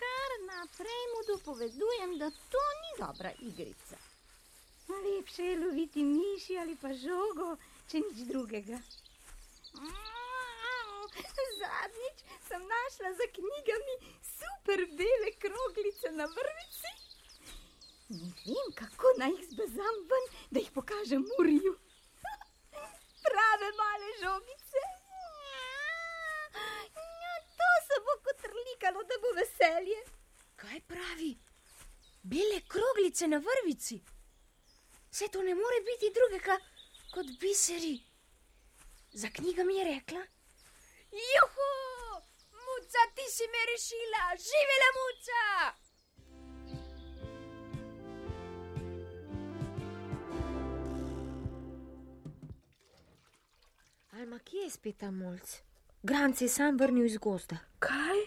Kar 0.02 0.36
naprej 0.50 1.06
mu 1.14 1.24
dopovedujem, 1.32 2.18
da 2.20 2.30
to 2.52 2.66
ni 2.82 2.92
dobra 3.00 3.32
igrica. 3.40 4.02
Lepše 4.90 5.44
je 5.44 5.58
loviti 5.64 6.04
miši 6.04 6.60
ali 6.60 6.76
pa 6.82 6.94
žogo, 6.94 7.56
če 7.92 8.04
nič 8.04 8.28
drugega. 8.32 8.80
Zadnjič 11.58 12.20
sem 12.48 12.62
našla 12.76 13.12
za 13.20 13.28
knjigami 13.36 13.96
super 14.36 14.84
bele 15.00 15.32
kroglice 15.40 16.12
na 16.12 16.26
vrvici. 16.26 17.07
Ne 18.10 18.28
vem, 18.46 18.68
kako 18.76 19.10
naj 19.18 19.32
jih 19.36 19.48
zbezam 19.52 19.96
ven, 20.10 20.28
da 20.52 20.60
jih 20.60 20.72
pokažem 20.72 21.26
Muriju. 21.30 21.74
Prave 23.26 23.70
male 23.80 24.12
žogice. 24.22 24.84
Ja, 26.98 27.34
to 27.60 27.72
se 27.88 27.98
bo 28.06 28.14
kot 28.28 28.46
rlikalo, 28.52 29.04
da 29.10 29.18
bo 29.24 29.34
veselje. 29.40 30.00
Kaj 30.56 30.80
pravi? 30.92 31.34
Bele 32.24 32.62
kroglice 32.74 33.28
na 33.28 33.42
vrvici. 33.48 34.00
Vse 35.12 35.28
to 35.34 35.44
ne 35.44 35.56
more 35.56 35.82
biti 35.90 36.14
drugega 36.20 36.58
kot 37.14 37.34
biseri. 37.42 37.98
Za 39.12 39.28
knjigami 39.36 39.76
je 39.78 39.84
rekla: 39.84 40.24
Juhu, 41.32 41.72
muca, 42.64 43.04
ti 43.16 43.28
si 43.36 43.52
me 43.52 43.68
rešila, 43.72 44.24
živela 44.48 44.90
muca! 45.00 45.87
Alma, 54.18 54.40
kje 54.40 54.64
je 54.64 54.70
spet 54.70 54.96
ta 54.98 55.12
mulj? 55.12 55.42
Grand 56.04 56.38
se 56.38 56.46
je 56.46 56.50
sam 56.50 56.78
vrnil 56.78 57.06
iz 57.06 57.18
gozda. 57.18 57.58
Kaj? 57.80 58.22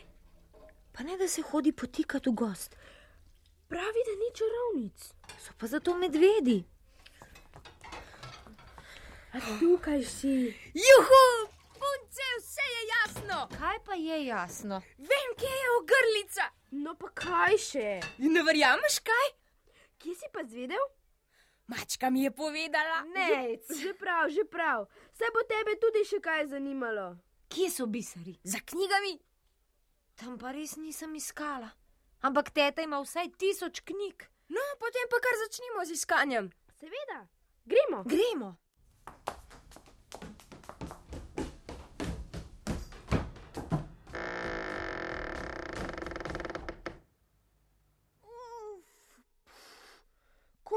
Pa 0.93 1.03
ne 1.03 1.17
da 1.19 1.27
se 1.29 1.43
hodi 1.43 1.73
potikati 1.73 2.31
v 2.31 2.33
gost. 2.33 2.77
Pravi, 3.69 4.05
da 4.09 4.15
ni 4.21 4.29
čarovnic. 4.41 5.09
So 5.39 5.57
pa 5.59 5.67
zato 5.67 5.97
medvedi. 5.99 6.63
A 9.33 9.43
tukaj 9.59 10.05
si. 10.05 10.37
Juhu, 10.85 11.25
punce, 11.81 12.29
vse 12.39 12.69
je 12.77 12.87
jasno. 12.93 13.41
Kaj 13.59 13.83
pa 13.87 13.95
je 13.95 14.27
jasno? 14.27 14.81
Vem, 14.99 15.35
kje 15.43 15.53
je 15.63 15.75
ogrlica. 15.81 16.49
No 16.71 16.95
pa 16.95 17.11
kaj 17.25 17.59
še? 17.67 17.89
Ne 18.19 18.47
verjameš 18.47 19.03
kaj? 19.11 19.29
Kje 19.99 20.15
si 20.15 20.33
pa 20.33 20.47
zvedel? 20.47 20.91
Mačka 21.71 22.11
mi 22.11 22.25
je 22.27 22.31
povedala. 22.35 23.07
Ne, 23.15 23.63
že 23.83 23.95
prav, 23.95 24.27
že 24.27 24.43
prav. 24.45 24.91
Se 25.15 25.25
bo 25.31 25.47
tebe 25.47 25.79
tudi 25.79 26.03
še 26.03 26.19
kaj 26.19 26.51
zanimalo. 26.51 27.15
Kje 27.47 27.71
so 27.71 27.87
biseri? 27.87 28.35
Za 28.43 28.59
knjigami. 28.59 29.15
Tam 30.19 30.35
pa 30.35 30.51
res 30.51 30.75
nisem 30.77 31.15
iskala. 31.15 31.71
Ampak 32.27 32.51
teta 32.51 32.83
ima 32.83 32.99
vsaj 32.99 33.31
tisoč 33.39 33.87
knjig. 33.87 34.27
No, 34.51 34.65
potem 34.83 35.07
pa 35.07 35.23
kar 35.23 35.37
začnimo 35.47 35.87
z 35.87 35.95
iskanjem. 35.95 36.51
Seveda, 36.75 37.23
gremo. 37.65 38.03
Gremo. 38.03 38.51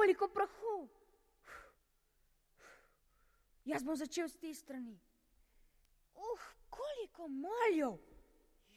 Koliko 0.04 0.28
prahu. 0.28 0.90
Jaz 3.64 3.84
bom 3.88 3.96
začel 3.96 4.28
s 4.28 4.36
te 4.36 4.50
strani. 4.52 4.98
Uf, 6.32 6.42
koliko 6.68 7.28
moljev. 7.32 7.94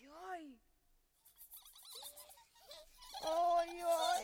Joj. 0.05 0.45
Ojoj. 3.33 4.23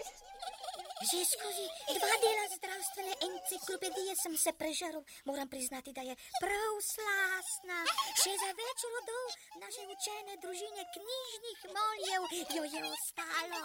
Že 1.10 1.24
skozi 1.32 1.66
dva 1.98 2.14
dela 2.22 2.46
zdravstvene 2.54 3.14
enciklopedije 3.28 4.14
sem 4.22 4.38
se 4.44 4.52
prežrl. 4.60 5.02
Moram 5.24 5.50
priznati, 5.50 5.96
da 5.98 6.06
je 6.06 6.14
prav 6.38 6.74
slasna. 6.92 7.80
Še 8.22 8.36
za 8.44 8.52
več 8.62 8.86
rodov 8.94 9.26
naše 9.64 9.90
učene 9.96 10.38
družine 10.46 10.86
knjižnih 10.94 11.66
moljev 11.74 12.30
jo 12.58 12.64
je 12.76 12.86
ostalo. 12.94 13.64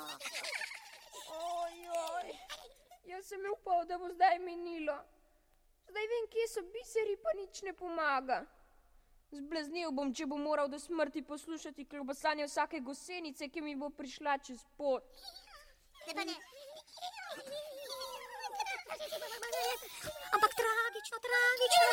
Ojoj. 1.38 2.34
Jaz 3.08 3.26
sem 3.26 3.46
upal, 3.52 3.86
da 3.86 3.98
bo 3.98 4.10
zdaj 4.12 4.40
minilo. 4.40 4.98
Zdaj 5.88 6.08
vem, 6.12 6.26
kje 6.32 6.48
so 6.52 6.62
biseri, 6.74 7.16
pa 7.24 7.32
nič 7.40 7.62
ne 7.64 7.74
pomaga. 7.74 8.42
Zbleznil 9.32 9.92
bom, 9.96 10.12
če 10.16 10.28
bom 10.28 10.44
moral 10.44 10.68
do 10.72 10.80
smrti 10.80 11.24
poslušati 11.24 11.86
klobasanje 11.88 12.48
vsake 12.48 12.80
gosenice, 12.84 13.48
ki 13.48 13.64
mi 13.64 13.76
bo 13.76 13.90
prišla 13.90 14.38
čez 14.44 14.64
pot. 14.78 15.08
Ne 16.08 16.16
pa 16.16 16.28
ne. 16.28 16.36
Ampak 20.36 20.52
tragično, 20.62 21.18
tragično, 21.28 21.90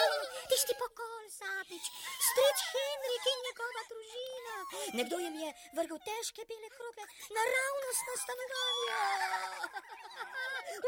tisti 0.50 0.74
pokol 0.82 1.24
zadnjič, 1.38 1.86
stric 2.28 2.58
Henrik 2.72 3.24
in 3.32 3.40
njegova 3.46 3.82
družina. 3.90 4.56
Nekdo 4.98 5.16
jim 5.24 5.36
je 5.42 5.50
vrgel 5.78 5.98
težke 6.08 6.42
bele 6.50 6.70
krogle 6.76 7.04
naravnost 7.36 8.02
na 8.08 8.14
stanovanje. 8.22 8.98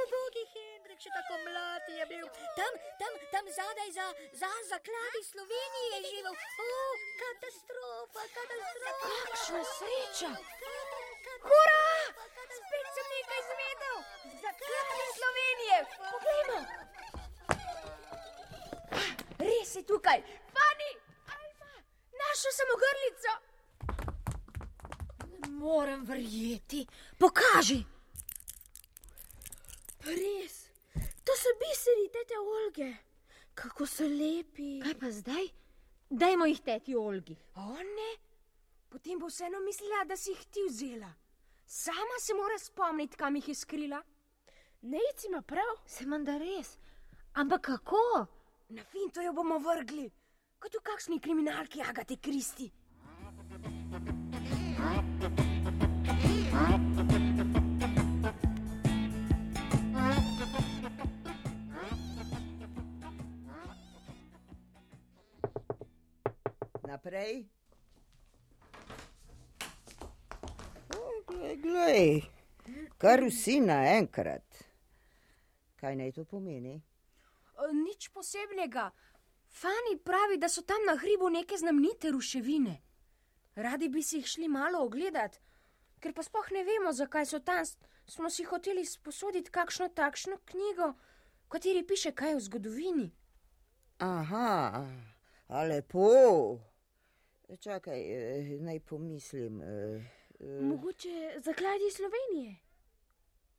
Ubogi 0.02 0.44
Henrik, 0.54 0.98
še 1.04 1.10
tako 1.16 1.38
mlad 1.44 1.88
je 1.98 2.06
bil. 2.12 2.26
Tam, 2.58 2.72
tam, 3.00 3.12
tam 3.34 3.44
zadaj 3.58 3.90
za, 3.98 4.06
za 4.42 4.52
zakladi 4.72 5.22
Slovenije 5.30 5.90
je 5.96 6.00
živel. 6.10 6.34
O, 6.66 6.80
katastrofa, 7.22 8.26
katastrofa. 8.36 9.12
Kakšna 9.28 9.62
sreča! 9.76 10.32
Hura! 11.46 11.86
Spet 12.56 12.86
sem 12.96 13.06
nekaj 13.14 13.40
izvedel! 13.44 13.96
Zakladi 14.44 15.06
Slovenije! 15.18 15.78
Poglejmo! 16.16 16.58
Res 19.38 19.74
je 19.76 19.82
tukaj! 19.84 20.22
Fani! 20.54 20.90
Alma! 21.36 21.72
Našel 22.22 22.52
sem 22.56 22.72
ogrlico! 22.76 23.32
Ne 25.26 25.50
morem 25.58 26.04
verjeti! 26.08 26.86
Pokaži! 27.20 27.84
Res, 30.06 30.56
to 31.26 31.36
so 31.36 31.52
biseri 31.60 32.08
tete 32.14 32.38
Olge. 32.38 32.90
Kako 33.54 33.86
so 33.86 34.06
lepi. 34.08 34.78
Kaj 34.84 34.94
pa 35.00 35.10
zdaj? 35.10 35.48
Dajmo 36.10 36.46
jih 36.46 36.60
teti 36.62 36.96
Olgi. 36.96 37.36
O 37.60 37.74
ne! 37.76 38.10
Potem 38.88 39.18
bo 39.18 39.28
vseeno 39.28 39.60
mislila, 39.60 40.04
da 40.06 40.16
si 40.16 40.30
jih 40.30 40.44
ti 40.48 40.62
vzela. 40.68 41.10
Sama 41.66 42.20
se 42.22 42.34
mora 42.34 42.58
spomniti, 42.58 43.16
kam 43.16 43.36
jih 43.36 43.48
je 43.48 43.54
skrila. 43.54 44.00
Nejc 44.83 45.24
ima 45.27 45.43
prav. 45.43 45.77
Se 45.87 46.07
manda 46.07 46.39
res. 46.39 46.79
Ampak 47.35 47.61
kako? 47.61 48.27
Na 48.68 48.83
finto 48.85 49.22
jo 49.22 49.33
bomo 49.33 49.59
vrgli, 49.59 50.11
kot 50.59 50.74
v 50.74 50.83
kakšni 50.83 51.20
kriminalki 51.20 51.83
Agate 51.83 52.16
Kristi. 52.16 52.70
Naprej. 66.87 67.47
Glej, 71.27 71.57
glej, 71.62 72.22
kar 72.99 73.20
vsi 73.29 73.61
naenkrat. 73.61 74.65
Kaj 75.77 75.97
naj 75.97 76.12
to 76.12 76.24
pomeni? 76.24 76.83
O, 77.57 77.72
nič 77.72 78.09
posebnega. 78.09 78.91
Fani 79.49 79.97
pravi, 80.05 80.39
da 80.39 80.49
so 80.49 80.62
tam 80.62 80.85
na 80.87 80.97
hribu 80.97 81.29
neke 81.31 81.57
znamenite 81.57 82.11
ruševine. 82.11 82.83
Radi 83.57 83.89
bi 83.89 84.03
si 84.03 84.16
jih 84.16 84.27
šli 84.27 84.49
malo 84.49 84.83
ogledati, 84.85 85.39
ker 86.01 86.12
pa 86.12 86.22
sploh 86.22 86.51
ne 86.53 86.64
vemo, 86.64 86.93
zakaj 86.93 87.27
so 87.27 87.39
tam. 87.41 87.64
Smo 88.07 88.31
si 88.31 88.45
hoteli 88.45 88.85
sposoditi 88.85 89.51
kakšno 89.51 89.89
takšno 89.89 90.37
knjigo, 90.45 90.93
v 91.45 91.49
kateri 91.49 91.83
piše 91.87 92.12
kaj 92.12 92.35
o 92.37 92.41
zgodovini. 92.41 93.11
Aha, 93.99 94.85
a 95.49 95.64
lepo. 95.64 96.59
Čakaj, 97.61 98.01
eh, 98.01 98.59
naj 98.61 98.81
pomislim. 98.81 99.62
eh. 99.62 100.05
Mogoče 100.61 101.41
zakladi 101.41 101.91
Slovenije. 101.91 102.57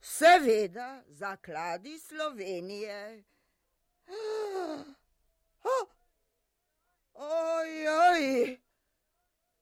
Seveda, 0.07 1.03
zakladi 1.07 1.99
Slovenije. 1.99 3.23
Ojoj, 7.13 8.57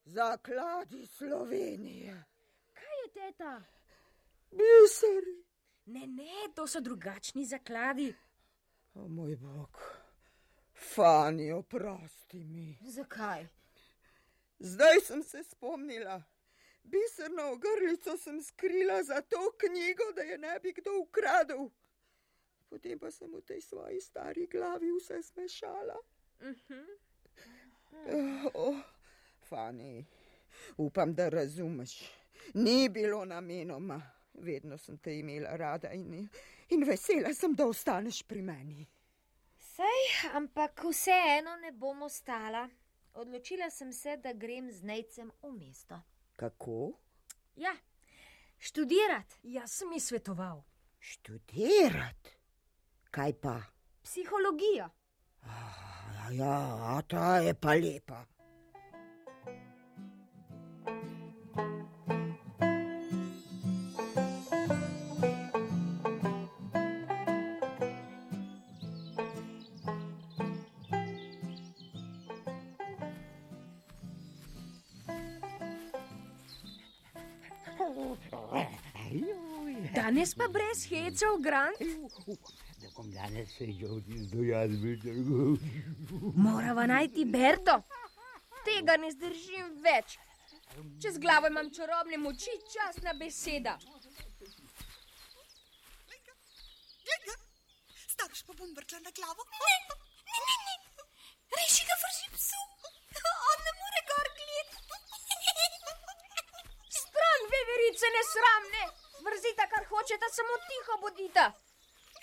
zakladi 0.05 1.05
Slovenije. 1.07 2.23
Kaj 2.73 2.97
je 3.03 3.11
teta? 3.13 3.63
Biseri. 4.51 5.45
Ne, 5.85 6.07
ne, 6.07 6.53
to 6.55 6.67
so 6.67 6.79
drugačni 6.79 7.45
zakladi. 7.45 8.15
O 8.93 9.07
moj 9.07 9.35
bog, 9.35 9.81
Fani, 10.93 11.51
oprosti 11.51 12.43
mi. 12.43 12.77
Zakaj? 12.81 13.47
Zdaj 14.59 14.99
sem 14.99 15.23
se 15.23 15.43
spomnila. 15.43 16.23
Biserno 16.85 17.51
ogrlico 17.51 18.17
sem 18.17 18.41
skrila 18.41 19.03
za 19.03 19.21
to 19.21 19.51
knjigo, 19.57 20.11
da 20.15 20.21
je 20.21 20.37
ne 20.37 20.59
bi 20.59 20.73
kdo 20.73 20.91
ukradel. 21.01 21.69
Potem 22.69 22.99
pa 22.99 23.11
sem 23.11 23.31
v 23.31 23.41
tej 23.41 23.61
svoji 23.61 24.01
stari 24.01 24.47
glavi 24.47 24.91
vse 24.91 25.21
smešala. 25.23 25.97
Oh, 28.53 28.75
Fani, 29.49 30.05
upam, 30.77 31.13
da 31.15 31.29
razumeš. 31.29 32.11
Ni 32.53 32.89
bilo 32.89 33.25
namenoma. 33.25 34.01
Vedno 34.33 34.77
sem 34.77 34.97
te 34.97 35.13
imela 35.19 35.55
rada 35.55 35.93
in, 35.93 36.27
in 36.69 36.83
vesela 36.83 37.33
sem, 37.33 37.53
da 37.55 37.65
ostaneš 37.65 38.23
pri 38.27 38.41
meni. 38.41 38.87
Sej, 39.59 40.33
ampak 40.35 40.83
vseeno 40.83 41.55
ne 41.55 41.71
bom 41.71 42.01
ostala. 42.03 42.69
Odločila 43.13 43.69
sem 43.69 43.93
se, 43.93 44.17
da 44.17 44.33
grem 44.33 44.71
z 44.71 44.83
nejcem 44.83 45.31
v 45.41 45.51
mesto. 45.55 46.01
Kako? 46.35 46.91
Ja, 47.55 47.75
študirati. 48.57 49.35
Jaz 49.43 49.71
sem 49.71 49.93
ji 49.93 49.99
svetoval. 49.99 50.63
Študirati? 50.99 52.29
Kaj 53.11 53.33
pa? 53.41 53.61
Psihologijo. 54.03 54.89
Ja, 55.45 56.31
ja, 56.31 57.01
ta 57.07 57.37
je 57.37 57.53
pa 57.53 57.73
lepa. 57.73 58.25
Danes 80.15 80.33
pa 80.33 80.47
brez 80.47 80.85
hecev, 80.87 81.41
Grant. 81.43 81.79
Da 82.79 82.87
bom 82.95 83.07
danes 83.11 83.49
sedel 83.57 83.99
do 84.31 84.43
jazbe. 84.47 84.93
Morava 86.35 86.85
najti 86.87 87.25
Berto. 87.25 87.75
Tega 88.63 88.95
ne 88.95 89.11
zdržim 89.11 89.73
več. 89.83 90.15
Čez 91.03 91.19
glavo 91.19 91.51
imam 91.51 91.67
čarobne 91.77 92.15
moči, 92.23 92.55
časna 92.71 93.11
beseda. 93.19 93.75
Starš 98.15 98.47
pa 98.47 98.53
bom 98.55 98.71
vrtla 98.71 99.03
na 99.03 99.11
glavo. 99.19 99.43
Ne, 99.51 99.75
ne, 100.31 100.39
ne, 100.47 100.55
ne. 100.63 100.75
Reši 101.59 101.83
ga 101.89 101.95
vrži 102.05 102.27
psu. 102.37 102.61
On 103.51 103.59
ne 103.67 103.73
more 103.81 104.01
gor 104.13 104.27
gledati. 104.39 104.79
Stran, 107.03 107.41
veverice 107.55 108.07
nesramne. 108.15 109.04
Hočeta, 109.95 110.27
samo 110.37 110.55
tiho 110.67 110.97
bodita. 111.01 111.45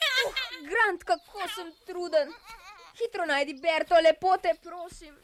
Uh, 0.02 0.32
Grant, 0.68 1.04
kako 1.04 1.48
sem 1.54 1.72
truden. 1.86 2.32
Hitro 2.98 3.26
najdi 3.26 3.54
Berto, 3.54 4.00
lepo 4.00 4.36
te 4.36 4.54
prosim. 4.62 5.16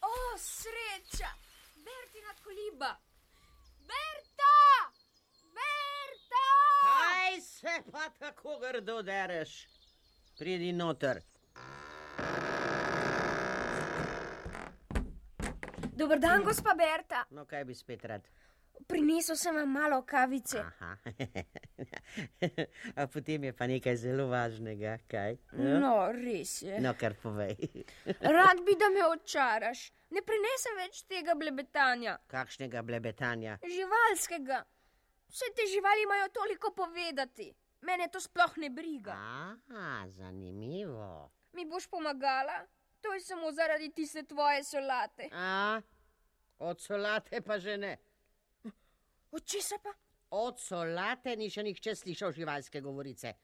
O, 0.00 0.38
sreča, 0.38 1.30
Bertina 1.86 2.34
koliba. 2.44 2.92
Berta! 3.90 4.56
Berta! 5.58 6.46
Kaj 6.82 7.40
se 7.40 7.82
pa 7.92 8.08
tako 8.18 8.58
grdo 8.58 9.02
dereš? 9.02 9.66
Pridi 10.38 10.72
noter. 10.72 11.22
Dober 16.00 16.18
dan, 16.18 16.42
gospa 16.42 16.72
Berta. 16.74 17.26
No, 17.36 17.44
kaj 17.44 17.64
bi 17.68 17.74
spet 17.76 18.04
rad? 18.08 18.24
Prinesel 18.88 19.36
sem 19.36 19.52
vam 19.54 19.68
malo 19.68 19.98
kavice. 20.08 20.62
Aha. 20.62 20.94
A 23.00 23.04
potem 23.06 23.44
je 23.44 23.52
pa 23.52 23.66
nekaj 23.68 23.98
zelo 24.00 24.30
važnega, 24.32 24.94
kaj? 25.12 25.36
No, 25.52 25.92
res 26.16 26.62
je. 26.64 26.78
no 26.80 26.94
kar 26.96 27.12
povej. 27.20 27.52
Rad 28.36 28.64
bi, 28.64 28.78
da 28.80 28.88
me 28.88 29.04
očaraš. 29.12 29.90
Ne 30.16 30.24
prinesem 30.24 30.80
več 30.80 31.02
tega 31.04 31.36
blebetanja, 31.36 32.16
Kakšnega 32.32 32.80
blebetanja? 32.82 33.58
živalskega. 33.60 34.62
Vse 35.30 35.52
te 35.54 35.68
živali 35.68 36.08
imajo 36.08 36.32
toliko 36.40 36.72
povedati. 36.72 37.52
Mene 37.84 38.08
to 38.08 38.20
sploh 38.20 38.56
ne 38.56 38.72
briga. 38.72 39.12
Aha, 39.20 40.06
zanimivo. 40.16 41.28
Mi 41.52 41.68
boš 41.68 41.86
pomagala? 41.92 42.62
To 43.00 43.12
je 43.14 43.20
samo 43.20 43.52
zaradi 43.52 43.92
tiste 43.92 44.22
tvoje 44.22 44.64
solate. 44.64 45.28
A, 45.32 45.80
od 46.58 46.80
solate 46.80 47.40
pa 47.40 47.58
že 47.58 47.76
ne. 47.76 47.96
Od 49.30 49.44
česa 49.44 49.78
pa? 49.82 49.94
Od 50.30 50.60
solate 50.60 51.36
ni 51.36 51.50
še 51.50 51.62
nihče 51.62 51.94
slišal 51.94 52.32
živalske 52.32 52.80
govorice. 52.80 53.34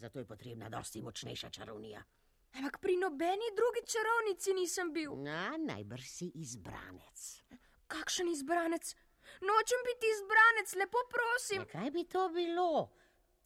Zato 0.00 0.18
je 0.18 0.24
potrebna 0.24 0.68
dosti 0.68 1.02
močnejša 1.02 1.50
čarovnija. 1.50 2.00
Ampak 2.56 2.78
pri 2.80 2.96
nobeni 2.96 3.50
drugi 3.56 3.82
čarovnici 3.86 4.54
nisem 4.54 4.92
bil. 4.92 5.14
Na, 5.22 5.56
najbrž 5.58 6.06
si 6.08 6.30
izbranec. 6.34 7.42
Kakšen 7.86 8.30
izbranec? 8.32 8.94
Nočem 9.40 9.84
biti 9.86 10.08
izbranec, 10.14 10.74
lepo 10.74 11.02
prosim. 11.12 11.62
Ja, 11.62 11.68
kaj 11.70 11.90
bi 11.94 12.04
to 12.04 12.28
bilo? 12.34 12.90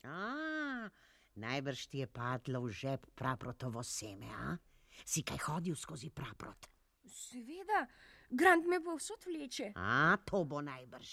A, 0.04 0.88
najbrž 1.34 1.86
ti 1.92 2.04
je 2.04 2.06
padlo 2.06 2.62
v 2.64 2.72
žep 2.72 3.06
praprotovo 3.16 3.82
seme, 3.82 4.30
a? 4.30 4.56
Si 5.05 5.22
kaj 5.26 5.42
hodil 5.49 5.76
skozi 5.76 6.11
praprot? 6.11 6.70
Seveda, 7.05 7.82
Grant 8.30 8.66
me 8.66 8.80
povsod 8.80 9.24
vleče. 9.26 9.72
A, 9.76 10.16
to 10.24 10.45
bo 10.45 10.61
najbrž. 10.61 11.11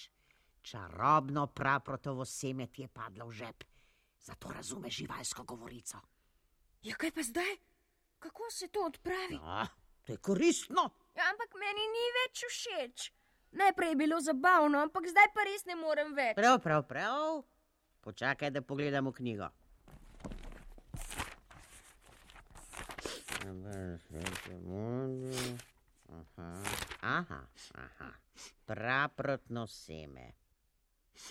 Čarobno 0.61 1.47
praprotovo 1.47 2.25
seme 2.25 2.67
ti 2.67 2.81
je 2.81 2.87
padlo 2.87 3.27
v 3.27 3.31
žep. 3.31 3.63
Zato 4.21 4.51
razumeš 4.51 4.95
živalsko 4.95 5.43
govorico. 5.43 5.97
Ja, 6.83 6.95
kaj 6.95 7.11
pa 7.11 7.23
zdaj? 7.23 7.55
Kako 8.19 8.49
se 8.51 8.67
to 8.67 8.85
odpravi? 8.85 9.37
A, 9.41 9.65
to 10.05 10.13
je 10.13 10.17
koristno. 10.17 10.89
Ja, 11.15 11.29
ampak 11.33 11.57
meni 11.57 11.85
ni 11.93 12.05
več 12.17 12.43
všeč. 12.49 13.11
Najprej 13.51 13.89
je 13.89 13.95
bilo 13.95 14.21
zabavno, 14.21 14.79
ampak 14.79 15.09
zdaj 15.09 15.33
pa 15.35 15.45
res 15.45 15.65
ne 15.65 15.75
morem 15.75 16.13
več. 16.15 16.35
Prav, 16.37 16.61
prav, 16.61 16.85
prav. 16.87 17.41
Počakaj, 18.01 18.51
da 18.51 18.61
pogledamo 18.61 19.11
knjigo. 19.11 19.49
Aha, 26.11 26.63
aha, 27.01 27.47
aha. 27.73 28.11
praprotno 28.65 29.67
seme. 29.67 30.33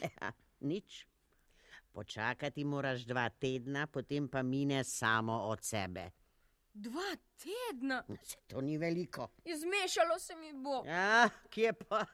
Ja, 0.00 0.32
nič. 0.70 1.06
Počakati 1.92 2.64
moraš 2.64 3.04
dva 3.04 3.28
tedna, 3.28 3.86
potem 3.86 4.28
pa 4.28 4.42
mine 4.42 4.84
samo 4.84 5.50
od 5.50 5.64
sebe. 5.64 6.10
Dva 6.72 7.16
tedna. 7.36 8.04
Se 8.22 8.36
to 8.46 8.60
ni 8.60 8.78
veliko. 8.78 9.28
Izmešalo 9.44 10.18
se 10.18 10.36
mi 10.36 10.52
bo. 10.52 10.84
Ja, 10.86 11.28
kje 11.50 11.72
pa? 11.72 12.06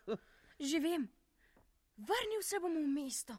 Že 0.59 0.81
vem. 0.81 1.09
Vrnil 1.97 2.43
se 2.43 2.61
bom 2.61 2.74
v 2.74 2.89
mesto. 2.89 3.37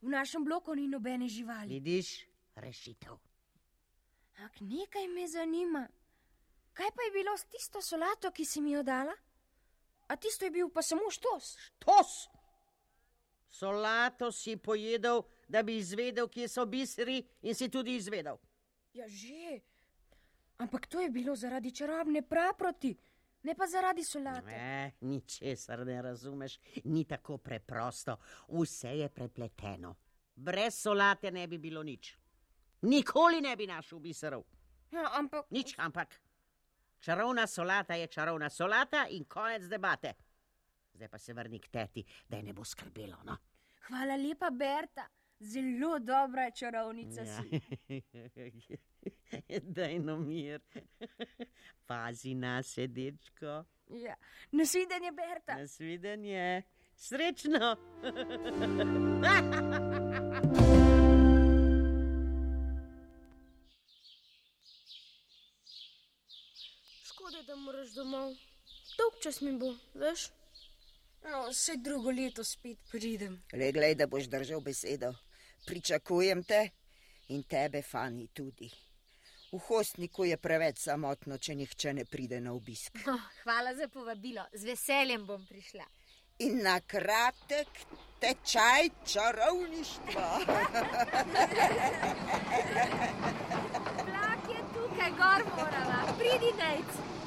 V 0.00 0.08
našem 0.08 0.44
bloku 0.44 0.74
ni 0.74 0.88
nobene 0.88 1.28
živali. 1.28 1.68
Vidiš, 1.80 2.28
rešitev. 2.54 3.16
Ak 4.44 4.60
nekaj 4.60 5.08
me 5.08 5.24
zanima. 5.28 5.88
Kaj 6.80 6.88
pa 6.96 7.02
je 7.02 7.10
bilo 7.12 7.36
s 7.36 7.44
tisto 7.44 7.82
solato, 7.82 8.30
ki 8.32 8.44
si 8.44 8.60
mi 8.60 8.70
jo 8.72 8.82
dala? 8.82 9.12
A 10.08 10.16
tisto 10.16 10.44
je 10.44 10.50
bil 10.50 10.70
pa 10.72 10.80
samo 10.82 11.10
štos. 11.10 11.56
Štos! 11.76 12.12
Solato 13.50 14.32
si 14.32 14.56
pojedel, 14.56 15.20
da 15.48 15.62
bi 15.62 15.76
izvedel, 15.76 16.28
kje 16.28 16.48
so 16.48 16.64
biseri, 16.66 17.18
in 17.42 17.54
si 17.54 17.68
tudi 17.68 17.98
izvedel. 18.00 18.38
Ja, 18.94 19.08
že. 19.08 19.60
Ampak 20.56 20.86
to 20.86 21.00
je 21.00 21.10
bilo 21.10 21.34
zaradi 21.36 21.74
čarobne 21.74 22.22
praproti, 22.22 22.94
ne 23.42 23.54
pa 23.54 23.66
zaradi 23.66 24.04
solate. 24.04 24.56
E, 24.56 24.90
ničesar 25.00 25.84
ne 25.86 26.02
razumeš, 26.02 26.56
ni 26.84 27.04
tako 27.04 27.36
preprosto, 27.38 28.16
vse 28.48 28.94
je 29.02 29.08
prepleteno. 29.08 29.94
Brez 30.34 30.80
solate 30.80 31.30
ne 31.30 31.46
bi 31.46 31.58
bilo 31.58 31.82
nič. 31.82 32.16
Nikoli 32.82 33.40
ne 33.40 33.56
bi 33.56 33.66
našel 33.66 33.98
biserov. 33.98 34.44
Ja, 34.92 35.10
ampak. 35.20 35.46
Nič, 35.50 35.74
ampak. 35.78 36.29
Čarovna 37.00 37.46
solata 37.46 37.94
je 37.94 38.06
čarovna 38.06 38.50
solata 38.50 39.06
in 39.10 39.24
konec 39.24 39.62
debate. 39.68 40.12
Zdaj 40.94 41.08
pa 41.08 41.18
se 41.18 41.32
vrni 41.32 41.58
k 41.58 41.68
teti, 41.68 42.04
da 42.28 42.36
je 42.36 42.42
ne 42.42 42.52
bo 42.52 42.64
skrbelo. 42.64 43.16
No? 43.24 43.36
Hvala 43.88 44.16
lepa, 44.16 44.50
Berta. 44.50 45.06
Zelo 45.40 45.98
dobra 45.98 46.50
čarovnica 46.50 47.22
Ja. 47.22 47.42
Daj 49.76 49.98
no 49.98 50.18
mir. 50.18 50.60
Pazi 51.86 52.34
na 52.34 52.62
se, 52.62 52.86
dečko. 52.86 53.64
Ja. 53.88 54.14
Nasvidenje, 54.52 55.12
Berta. 55.12 55.54
Nasvidenje. 55.56 56.62
Srečno. 56.94 57.76
da 67.50 67.56
moraš 67.56 67.88
domov. 67.90 68.34
Dolg 68.98 69.14
čas 69.22 69.40
mi 69.40 69.52
bo, 69.58 69.74
veš? 69.94 70.28
No, 71.24 71.48
vse 71.48 71.74
drugo 71.76 72.10
leto 72.10 72.44
spet 72.44 72.78
pridem. 72.92 73.42
Le 73.52 73.72
glej, 73.72 73.94
da 73.98 74.06
boš 74.06 74.28
držal 74.30 74.60
besedo. 74.60 75.10
Pričakujem 75.66 76.44
te 76.44 76.68
in 77.34 77.42
tebe, 77.42 77.82
Fani, 77.82 78.28
tudi. 78.28 78.70
V 79.52 79.58
hostniku 79.66 80.24
je 80.24 80.36
preveč 80.36 80.78
samotno, 80.84 81.38
če 81.38 81.54
nihče 81.58 81.94
ne 81.98 82.04
pride 82.04 82.40
na 82.40 82.54
obisk. 82.54 83.02
Oh, 83.14 83.26
hvala 83.42 83.74
za 83.74 83.88
povabilo, 83.88 84.46
z 84.54 84.70
veseljem 84.70 85.26
bom 85.26 85.46
prišla. 85.46 85.84
In 86.46 86.62
na 86.62 86.78
kratek 86.80 87.68
tečaj 88.22 88.88
čarovništva. 89.10 90.28
Vlak 94.08 94.42
je 94.54 94.60
tukaj, 94.74 95.10
gor 95.18 95.42
morala, 95.56 96.00
pridi 96.18 96.52
dejc. 96.62 97.19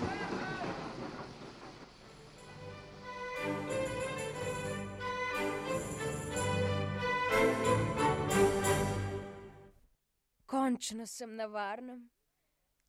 Končno 10.54 11.08
sem 11.08 11.36
na 11.36 11.46
varnem. 11.46 12.10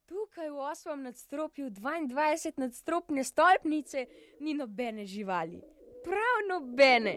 Tukaj 0.05 0.51
v 0.51 0.59
osmem 0.71 1.03
nadstropju 1.03 1.71
22 1.71 2.53
nadstropne 2.61 3.25
stolpnice 3.25 4.07
ni 4.41 4.53
nobene 4.55 5.07
živali. 5.07 5.63
Prav 6.05 6.37
nobene. 6.49 7.15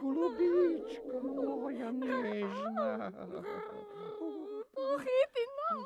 Golubička 0.00 1.20
moja 1.22 1.90
nežna. 1.92 3.12
Pohiti 4.74 5.44
no, 5.56 5.80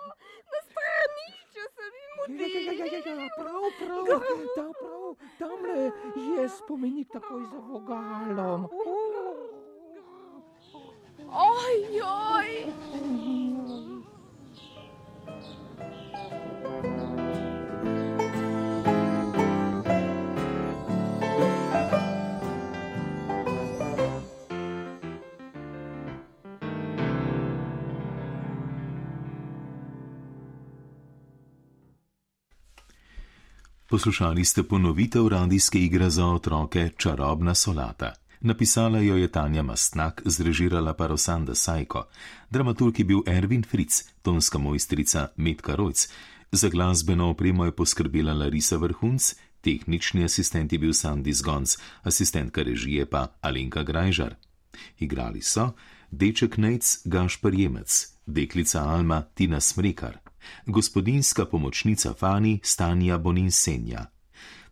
na 0.50 0.58
stranišču 0.66 1.64
se 1.76 1.86
mi 1.94 2.04
Ja, 2.38 2.46
ja, 2.46 2.60
ja, 2.60 2.72
ja, 2.72 2.84
ja, 3.06 3.22
ja, 3.22 3.28
prav, 3.36 3.62
prav, 3.78 4.04
da, 4.56 4.72
prav, 4.80 5.16
tamle 5.38 5.92
je 6.36 6.48
spomenik 6.48 7.08
takoj 7.12 7.42
za 7.50 7.58
vogalom. 7.68 8.68
Ojoj! 11.28 12.50
Poslušali 33.90 34.44
ste 34.44 34.62
ponovitev 34.62 35.28
radijske 35.28 35.78
igre 35.78 36.10
za 36.10 36.26
otroke 36.26 36.90
Čarobna 36.96 37.54
solata. 37.54 38.14
Napisala 38.40 38.98
jo 38.98 39.16
je 39.16 39.28
Tanja 39.28 39.62
Mastnak, 39.62 40.22
zrežirala 40.24 40.94
pa 40.94 41.06
Rosanda 41.06 41.54
Sajko. 41.54 42.06
Dramaturg 42.50 42.98
je 42.98 43.04
bil 43.04 43.18
Ervin 43.26 43.62
Fritz, 43.62 44.02
tonska 44.22 44.58
mojstrica 44.58 45.28
Metka 45.36 45.74
Rojc. 45.74 46.08
Za 46.52 46.68
glasbeno 46.68 47.30
opremo 47.30 47.64
je 47.64 47.72
poskrbela 47.76 48.32
Larisa 48.32 48.76
Vrhunc, 48.76 49.34
tehnični 49.60 50.24
asistent 50.24 50.72
je 50.72 50.78
bil 50.78 50.92
Sandy 50.92 51.32
Zgonc, 51.32 51.76
asistentka 52.02 52.62
režije 52.62 53.06
pa 53.06 53.26
Alenka 53.40 53.82
Grajžar. 53.82 54.34
Igrali 54.98 55.42
so 55.42 55.72
deček 56.10 56.56
Nejc 56.56 56.98
Gašpar 57.04 57.54
Jemec, 57.54 58.06
deklica 58.26 58.82
Alma 58.82 59.22
Tina 59.34 59.60
Smrekar, 59.60 60.18
gospodinska 60.66 61.44
pomočnica 61.44 62.14
Fani 62.14 62.60
Stanja 62.62 63.18
Boninsenja, 63.18 64.06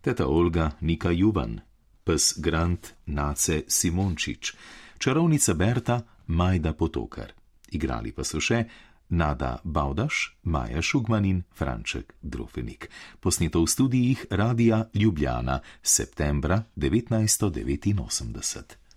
teta 0.00 0.26
Olga 0.26 0.70
Nika 0.80 1.10
Juvan, 1.10 1.60
pes 2.04 2.38
Grant 2.38 2.94
Nace 3.06 3.62
Simončič, 3.68 4.54
čarovnica 4.98 5.54
Berta 5.54 6.02
Majda 6.26 6.72
Potokar. 6.72 7.32
Igrali 7.68 8.12
pa 8.12 8.24
so 8.24 8.40
še 8.40 8.64
Nada 9.08 9.60
Baudaš, 9.64 10.36
Maja 10.42 10.82
Šugman 10.82 11.24
in 11.24 11.42
Franček 11.52 12.12
Drofenik. 12.22 12.90
Posneto 13.20 13.62
v 13.62 13.66
studijih 13.66 14.26
Radija 14.30 14.84
Ljubljana 14.94 15.60
septembra 15.82 16.62
1989. 16.76 18.87